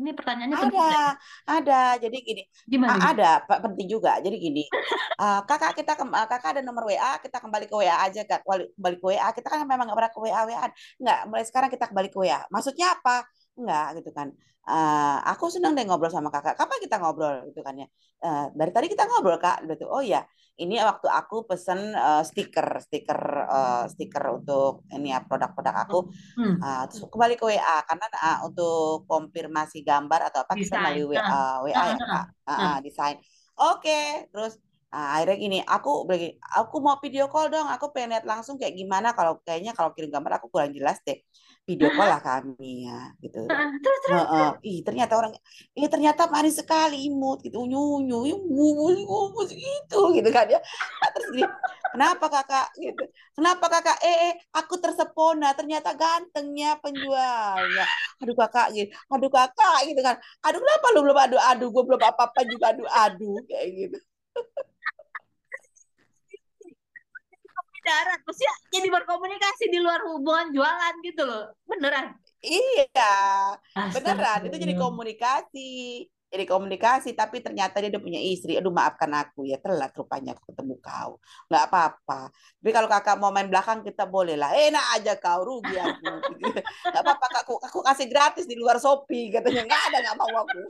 [0.02, 0.98] Ini pertanyaannya ada penting.
[1.46, 1.82] ada.
[2.02, 2.98] Jadi gini Gimana?
[2.98, 4.18] Uh, ada penting juga.
[4.20, 4.64] Jadi gini
[5.22, 8.42] uh, kakak kita uh, kakak ada nomor WA kita kembali ke WA aja kak.
[8.44, 10.68] Kembali ke WA kita kan memang nggak pernah ke WA WA
[10.98, 13.30] nggak mulai sekarang kita kembali ke WA maksudnya apa
[13.62, 14.34] enggak gitu kan
[14.68, 16.57] uh, aku senang deh ngobrol sama kakak.
[16.57, 17.88] Kapan kita ngobrol gitu kan ya?
[18.22, 19.89] Uh, dari tadi kita ngobrol kak, gitu.
[19.89, 20.22] Oh ya,
[20.62, 25.99] ini waktu aku pesen uh, stiker, stiker, uh, stiker untuk ini ya produk-produk aku.
[26.38, 26.55] Hmm.
[26.62, 31.66] Uh, terus kembali ke WA karena uh, untuk konfirmasi gambar atau apa kita melalui WA,
[31.66, 33.18] WA ya kak, uh, uh, desain.
[33.62, 34.05] Oke, okay.
[34.30, 34.57] terus
[34.91, 36.03] Nah, akhirnya gini, aku
[36.51, 40.12] aku mau video call dong, aku pengen lihat langsung kayak gimana kalau kayaknya kalau kirim
[40.12, 41.16] gambar aku kurang jelas deh
[41.66, 43.45] video call lah kami ya gitu.
[43.84, 44.24] Terus terus.
[44.26, 45.32] Uh, uh, ih ternyata orang,
[45.78, 50.59] ih ternyata manis sekali imut gitu, nyunyu, ngumus ngumus gitu gitu kan ya.
[51.01, 51.45] Nah, terus gini,
[51.93, 53.03] kenapa kakak gitu?
[53.38, 53.97] Kenapa kakak?
[54.01, 57.86] Eh, eh aku tersepona, ternyata gantengnya penjualnya.
[58.22, 60.16] Aduh kakak gitu, aduh kakak gitu kan.
[60.45, 63.97] Aduh kenapa lu belum adu adu, gue belum apa apa juga adu adu kayak gitu.
[67.92, 71.46] darat maksudnya jadi berkomunikasi di luar hubungan jualan gitu loh.
[71.68, 72.16] Beneran?
[72.39, 73.08] Iya
[73.92, 74.39] beneran.
[74.48, 76.08] Itu jadi komunikasi.
[76.32, 78.56] Jadi komunikasi tapi ternyata dia udah punya istri.
[78.56, 79.60] Aduh maafkan aku ya.
[79.60, 81.20] Telat rupanya aku ketemu kau.
[81.52, 82.32] Nggak apa-apa.
[82.32, 84.56] Tapi kalau kakak mau main belakang kita boleh lah.
[84.56, 86.08] Enak aja kau rugi aku.
[86.92, 89.68] Nggak apa-apa aku aku kasih gratis di luar shopee katanya.
[89.68, 90.62] Nggak ada nggak mau aku.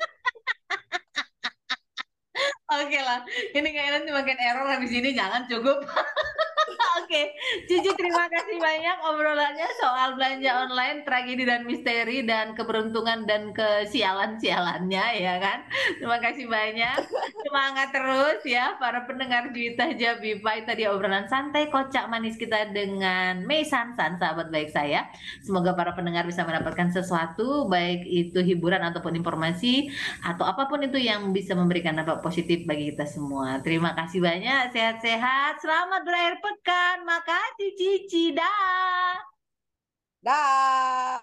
[2.72, 3.19] Oke lah,
[3.51, 5.11] ini kayaknya nanti makin error habis ini.
[5.11, 5.84] Jangan cukup.
[7.01, 7.36] Oke,
[7.67, 15.05] Cici terima kasih banyak obrolannya soal belanja online, tragedi dan misteri dan keberuntungan dan kesialan-sialannya
[15.19, 15.59] ya kan.
[15.97, 16.97] Terima kasih banyak.
[17.43, 23.67] Semangat terus ya para pendengar Juwita Jabipai tadi obrolan santai kocak manis kita dengan Mei
[23.67, 25.07] Sansan sahabat baik saya.
[25.43, 29.91] Semoga para pendengar bisa mendapatkan sesuatu baik itu hiburan ataupun informasi
[30.24, 33.59] atau apa pun itu yang bisa memberikan dampak positif bagi kita semua.
[33.59, 36.61] Terima kasih banyak, sehat-sehat, selamat berakhir pekan.
[37.05, 39.18] Makasih Cici, dah.
[40.22, 41.22] Dah.